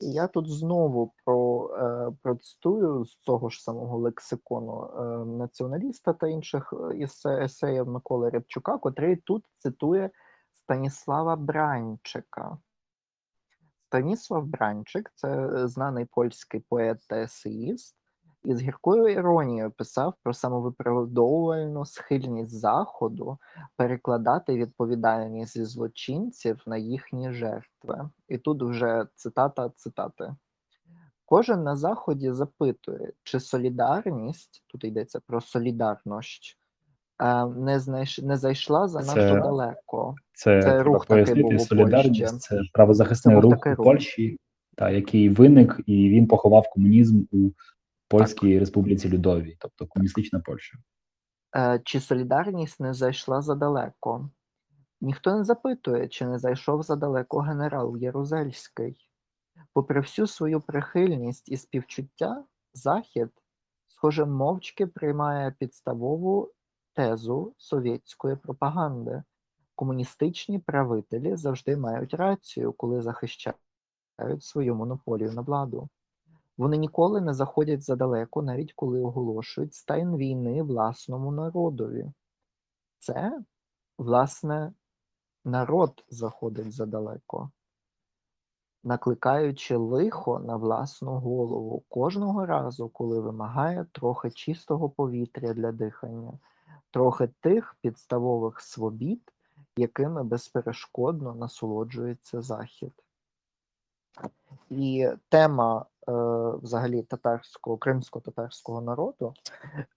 Я 0.00 0.26
тут 0.26 0.50
знову 0.50 1.12
про, 1.24 1.70
е, 1.76 2.16
процитую 2.22 3.04
з 3.04 3.16
того 3.16 3.48
ж 3.48 3.62
самого 3.62 3.98
лексикону 3.98 4.84
е, 4.84 5.02
націоналіста 5.24 6.12
та 6.12 6.28
інших 6.28 6.74
е, 6.90 7.08
есеїв 7.44 7.88
Миколи 7.88 8.30
Рябчука, 8.30 8.78
котрий 8.78 9.16
тут 9.16 9.44
цитує 9.58 10.10
Станіслава 10.64 11.36
Бранчика. 11.36 12.58
Станіслав 13.86 14.46
Бранчик 14.46 15.12
це 15.14 15.28
е, 15.28 15.68
знаний 15.68 16.04
польський 16.04 16.60
поет 16.60 16.98
та 17.08 17.16
есеїст, 17.16 17.96
і 18.44 18.54
з 18.54 18.62
гіркою 18.62 19.08
іронією 19.08 19.70
писав 19.70 20.14
про 20.22 20.34
самовиправдовувальну 20.34 21.84
схильність 21.84 22.58
Заходу 22.58 23.38
перекладати 23.76 24.54
відповідальність 24.54 25.52
зі 25.52 25.64
злочинців 25.64 26.62
на 26.66 26.76
їхні 26.76 27.32
жертви. 27.32 28.10
І 28.28 28.38
тут 28.38 28.62
вже 28.62 29.06
цитата 29.14 29.70
цитати. 29.76 30.34
Кожен 31.24 31.62
на 31.62 31.76
заході 31.76 32.32
запитує, 32.32 33.12
чи 33.22 33.40
солідарність, 33.40 34.64
тут 34.66 34.84
йдеться 34.84 35.20
про 35.26 35.40
солідарність, 35.40 36.58
е, 37.22 37.46
не, 37.46 37.80
знайш, 37.80 38.18
не 38.18 38.36
зайшла 38.36 38.88
Це- 38.88 38.88
занадто 38.88 39.40
далеко. 39.40 40.14
Це, 40.32 40.62
Це 40.62 40.82
рух 40.82 41.06
такий 41.06 41.56
у 41.56 41.58
солідарність 41.58 42.20
Польщі. 42.20 42.38
це 42.38 42.60
правозахисний 42.72 43.36
Це 43.36 43.40
рух 43.40 43.52
у. 43.54 43.82
Польщі, 43.82 44.38
та, 44.76 44.90
який 44.90 45.28
виник, 45.28 45.80
і 45.86 46.08
він 46.10 46.26
поховав 46.26 46.64
комунізм 46.72 47.22
у 47.32 47.50
Польській 48.10 48.58
Республіці 48.58 49.08
Людовій, 49.08 49.56
тобто 49.60 49.86
комуністична 49.86 50.40
Польща. 50.40 50.78
Е, 51.56 51.80
Чи 51.84 52.00
солідарність 52.00 52.80
не 52.80 52.94
зайшла 52.94 53.42
задалеко? 53.42 54.30
Ніхто 55.00 55.36
не 55.36 55.44
запитує, 55.44 56.08
чи 56.08 56.26
не 56.26 56.38
зайшов 56.38 56.82
задалеко 56.82 57.38
генерал 57.38 57.96
Єрузельський. 57.96 58.96
Попри 59.72 60.00
всю 60.00 60.26
свою 60.26 60.60
прихильність 60.60 61.48
і 61.48 61.56
співчуття, 61.56 62.44
Захід, 62.74 63.30
схоже, 63.86 64.24
мовчки 64.24 64.86
приймає 64.86 65.54
підставову 65.58 66.52
тезу 66.94 67.54
совєтської 67.58 68.36
пропаганди. 68.36 69.22
Комуністичні 69.74 70.58
правителі 70.58 71.36
завжди 71.36 71.76
мають 71.76 72.14
рацію, 72.14 72.72
коли 72.72 73.02
захищають 73.02 73.56
свою 74.38 74.74
монополію 74.74 75.32
на 75.32 75.42
владу. 75.42 75.88
Вони 76.60 76.76
ніколи 76.76 77.20
не 77.20 77.34
заходять 77.34 77.82
задалеко, 77.82 78.42
навіть 78.42 78.72
коли 78.72 79.00
оголошують 79.00 79.74
стан 79.74 80.16
війни 80.16 80.62
власному 80.62 81.32
народові. 81.32 82.12
Це, 82.98 83.40
власне, 83.98 84.72
народ 85.44 86.04
заходить 86.08 86.72
задалеко, 86.72 87.50
накликаючи 88.84 89.76
лихо 89.76 90.38
на 90.38 90.56
власну 90.56 91.10
голову 91.10 91.84
кожного 91.88 92.46
разу, 92.46 92.88
коли 92.88 93.20
вимагає 93.20 93.86
трохи 93.92 94.30
чистого 94.30 94.90
повітря 94.90 95.54
для 95.54 95.72
дихання, 95.72 96.38
трохи 96.90 97.28
тих 97.40 97.76
підставових 97.80 98.60
свобід, 98.60 99.32
якими 99.76 100.24
безперешкодно 100.24 101.34
насолоджується 101.34 102.42
Захід. 102.42 102.99
І 104.70 105.08
тема 105.28 105.86
е, 106.08 106.12
взагалі 106.62 107.02
татарського, 107.02 107.76
кримсько-татарського 107.76 108.80
народу 108.80 109.34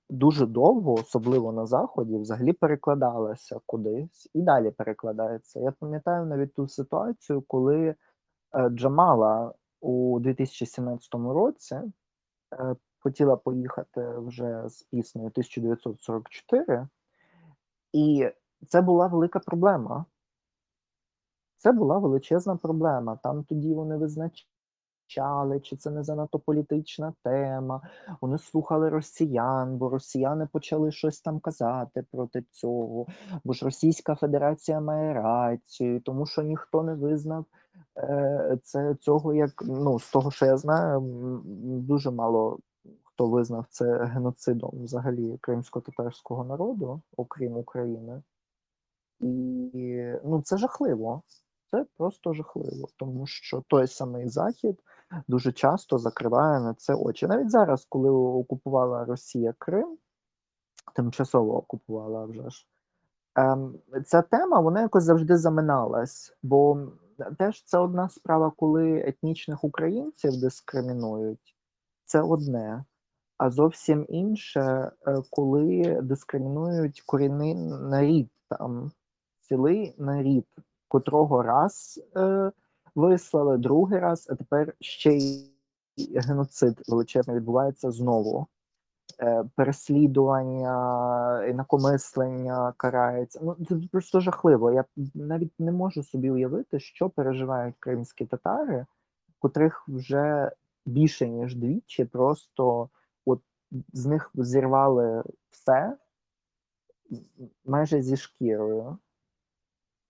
дуже 0.09 0.45
довго, 0.45 0.93
особливо 0.93 1.51
на 1.51 1.65
Заході, 1.65 2.17
взагалі 2.17 2.53
перекладалася 2.53 3.59
кудись 3.65 4.29
і 4.33 4.41
далі 4.41 4.71
перекладається. 4.71 5.59
Я 5.59 5.71
пам'ятаю 5.71 6.25
навіть 6.25 6.53
ту 6.53 6.67
ситуацію, 6.67 7.41
коли 7.41 7.95
е, 8.55 8.69
Джамала 8.69 9.53
у 9.81 10.19
2017 10.19 11.13
році 11.13 11.75
е, 11.75 12.75
хотіла 12.99 13.35
поїхати 13.35 14.13
вже 14.17 14.69
з 14.69 14.83
піснею 14.83 15.27
1944, 15.27 16.87
і 17.93 18.29
це 18.67 18.81
була 18.81 19.07
велика 19.07 19.39
проблема. 19.39 20.05
Це 21.63 21.71
була 21.71 21.97
величезна 21.97 22.55
проблема. 22.55 23.19
Там 23.23 23.43
тоді 23.43 23.73
вони 23.73 23.97
визначали 23.97 25.59
чи 25.61 25.75
це 25.77 25.91
не 25.91 26.03
занадто 26.03 26.39
політична 26.39 27.13
тема. 27.23 27.81
Вони 28.21 28.37
слухали 28.37 28.89
росіян, 28.89 29.77
бо 29.77 29.89
росіяни 29.89 30.47
почали 30.51 30.91
щось 30.91 31.21
там 31.21 31.39
казати 31.39 32.05
проти 32.11 32.43
цього. 32.51 33.07
Бо 33.43 33.53
ж 33.53 33.65
Російська 33.65 34.15
Федерація 34.15 34.81
має 34.81 35.13
рацію, 35.13 36.01
тому 36.01 36.25
що 36.25 36.41
ніхто 36.41 36.83
не 36.83 36.93
визнав 36.93 37.45
е, 37.97 38.57
це 38.63 38.95
цього 38.95 39.33
як 39.33 39.63
ну 39.65 39.99
з 39.99 40.11
того, 40.11 40.31
що 40.31 40.45
я 40.45 40.57
знаю, 40.57 41.01
дуже 41.65 42.11
мало 42.11 42.59
хто 43.03 43.27
визнав 43.27 43.65
це 43.69 44.05
геноцидом 44.05 44.71
взагалі 44.83 45.37
кримсько-татарського 45.41 46.43
народу, 46.43 47.01
окрім 47.17 47.57
України. 47.57 48.21
І 49.21 50.03
ну, 50.23 50.41
це 50.41 50.57
жахливо. 50.57 51.21
Це 51.73 51.85
просто 51.97 52.33
жахливо, 52.33 52.87
тому 52.97 53.27
що 53.27 53.63
той 53.67 53.87
самий 53.87 54.27
Захід 54.27 54.79
дуже 55.27 55.51
часто 55.51 55.97
закриває 55.97 56.59
на 56.59 56.73
це 56.73 56.93
очі. 56.93 57.27
Навіть 57.27 57.51
зараз, 57.51 57.85
коли 57.89 58.09
окупувала 58.09 59.05
Росія 59.05 59.53
Крим, 59.57 59.97
тимчасово 60.95 61.57
окупувала 61.57 62.25
вже 62.25 62.49
ж. 62.49 62.67
Ем, 63.35 63.75
ця 64.05 64.21
тема 64.21 64.59
вона 64.59 64.81
якось 64.81 65.03
завжди 65.03 65.37
заминалась, 65.37 66.37
бо 66.43 66.87
теж 67.37 67.63
це 67.63 67.77
одна 67.77 68.09
справа, 68.09 68.51
коли 68.57 68.99
етнічних 68.99 69.63
українців 69.63 70.31
дискримінують, 70.41 71.55
це 72.05 72.21
одне. 72.21 72.85
А 73.37 73.49
зовсім 73.49 74.05
інше, 74.09 74.91
е, 75.07 75.21
коли 75.29 75.99
дискримінують 76.03 77.01
корінний 77.05 77.55
нарід 77.55 78.29
там, 78.49 78.91
цілий 79.41 79.95
нарід, 79.97 80.47
котрого 80.93 81.43
раз 81.43 81.99
е, 82.15 82.51
вислали, 82.95 83.57
другий 83.57 83.99
раз, 83.99 84.27
а 84.29 84.35
тепер 84.35 84.73
ще 84.79 85.13
й 85.13 85.51
геноцид 86.15 86.81
величезний 86.87 87.37
відбувається 87.37 87.91
знову. 87.91 88.47
Е, 89.19 89.43
переслідування, 89.55 91.45
інакомислення 91.45 92.73
карається. 92.77 93.39
Ну 93.43 93.57
це 93.69 93.75
просто 93.91 94.19
жахливо. 94.19 94.71
Я 94.71 94.85
навіть 95.13 95.59
не 95.59 95.71
можу 95.71 96.03
собі 96.03 96.31
уявити, 96.31 96.79
що 96.79 97.09
переживають 97.09 97.75
кримські 97.79 98.25
татари, 98.25 98.85
котрих 99.39 99.83
вже 99.87 100.51
більше 100.85 101.27
ніж 101.27 101.55
двічі, 101.55 102.05
просто 102.05 102.89
от 103.25 103.41
з 103.93 104.05
них 104.05 104.31
зірвали 104.33 105.23
все 105.51 105.97
майже 107.65 108.01
зі 108.01 108.17
шкірою. 108.17 108.97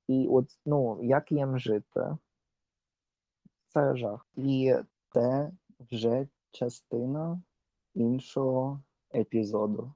І 0.07 0.27
от 0.27 0.45
ну 0.65 0.99
як 1.03 1.31
їм 1.31 1.59
жити? 1.59 2.17
Це 3.67 3.95
жах. 3.95 4.27
І 4.35 4.75
це 5.13 5.51
вже 5.91 6.27
частина 6.51 7.41
іншого 7.95 8.81
епізоду. 9.15 9.93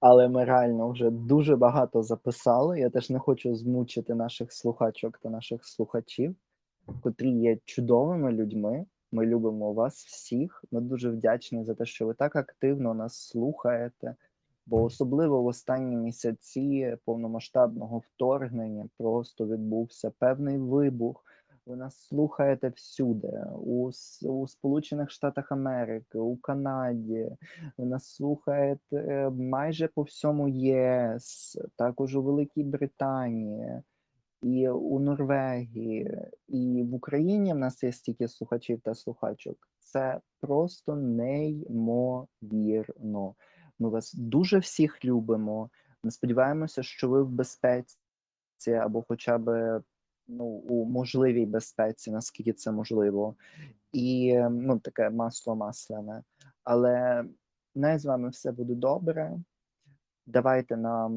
Але 0.00 0.28
ми 0.28 0.44
реально 0.44 0.88
вже 0.88 1.10
дуже 1.10 1.56
багато 1.56 2.02
записали. 2.02 2.80
Я 2.80 2.90
теж 2.90 3.10
не 3.10 3.18
хочу 3.18 3.54
змучити 3.54 4.14
наших 4.14 4.52
слухачок 4.52 5.18
та 5.18 5.30
наших 5.30 5.64
слухачів, 5.64 6.36
котрі 7.02 7.30
є 7.30 7.58
чудовими 7.64 8.32
людьми. 8.32 8.86
Ми 9.12 9.26
любимо 9.26 9.72
вас 9.72 10.04
всіх. 10.04 10.64
Ми 10.70 10.80
дуже 10.80 11.10
вдячні 11.10 11.64
за 11.64 11.74
те, 11.74 11.86
що 11.86 12.06
ви 12.06 12.14
так 12.14 12.36
активно 12.36 12.94
нас 12.94 13.28
слухаєте. 13.28 14.16
Бо 14.66 14.82
особливо 14.82 15.42
в 15.42 15.46
останні 15.46 15.96
місяці 15.96 16.96
повномасштабного 17.04 17.98
вторгнення 17.98 18.88
просто 18.98 19.46
відбувся 19.46 20.10
певний 20.18 20.58
вибух. 20.58 21.24
Ви 21.66 21.76
нас 21.76 22.06
слухаєте 22.06 22.68
всюди, 22.68 23.44
у, 23.54 23.90
у 24.22 24.48
Сполучених 24.48 25.10
Штатах 25.10 25.52
Америки, 25.52 26.18
у 26.18 26.36
Канаді. 26.36 27.30
Ви 27.78 27.86
нас 27.86 28.14
слухаєте 28.14 29.30
майже 29.30 29.88
по 29.88 30.02
всьому 30.02 30.48
ЄС, 30.48 31.58
також 31.76 32.16
у 32.16 32.22
Великій 32.22 32.64
Британії, 32.64 33.82
і 34.42 34.68
у 34.68 34.98
Норвегії, 34.98 36.18
і 36.48 36.82
в 36.82 36.94
Україні 36.94 37.52
в 37.52 37.58
нас 37.58 37.82
є 37.82 37.92
стільки 37.92 38.28
слухачів 38.28 38.80
та 38.80 38.94
слухачок. 38.94 39.56
Це 39.78 40.20
просто 40.40 40.96
неймовірно. 40.96 42.14
Ми 43.78 43.88
вас 43.88 44.14
дуже 44.14 44.58
всіх 44.58 45.04
любимо. 45.04 45.70
Ми 46.02 46.10
сподіваємося, 46.10 46.82
що 46.82 47.08
ви 47.08 47.22
в 47.22 47.28
безпеці 47.28 47.98
або 48.80 49.04
хоча 49.08 49.38
б 49.38 49.80
ну, 50.26 50.44
у 50.44 50.84
можливій 50.84 51.46
безпеці, 51.46 52.10
наскільки 52.10 52.52
це 52.52 52.72
можливо, 52.72 53.36
і 53.92 54.38
ну, 54.50 54.78
таке 54.78 55.10
масло 55.10 55.56
масляне. 55.56 56.22
Але 56.64 57.24
не 57.74 57.98
з 57.98 58.04
вами 58.04 58.28
все 58.28 58.52
буде 58.52 58.74
добре. 58.74 59.38
Давайте 60.26 60.76
нам 60.76 61.12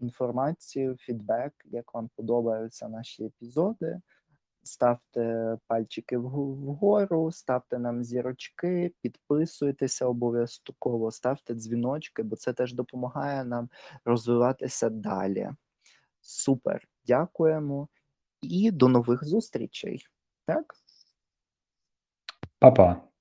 інформацію, 0.00 0.96
фідбек, 0.96 1.52
як 1.64 1.94
вам 1.94 2.10
подобаються 2.16 2.88
наші 2.88 3.24
епізоди. 3.24 4.00
Ставте 4.64 5.56
пальчики 5.66 6.18
вгору, 6.18 7.32
ставте 7.32 7.78
нам 7.78 8.04
зірочки, 8.04 8.94
підписуйтеся 9.00 10.06
обов'язково, 10.06 11.10
ставте 11.10 11.54
дзвіночки, 11.54 12.22
бо 12.22 12.36
це 12.36 12.52
теж 12.52 12.74
допомагає 12.74 13.44
нам 13.44 13.68
розвиватися 14.04 14.90
далі. 14.90 15.50
Супер, 16.20 16.88
дякуємо 17.06 17.88
і 18.42 18.70
до 18.70 18.88
нових 18.88 19.24
зустрічей. 19.24 20.06
Так? 20.46 20.74
Па-па. 22.58 23.11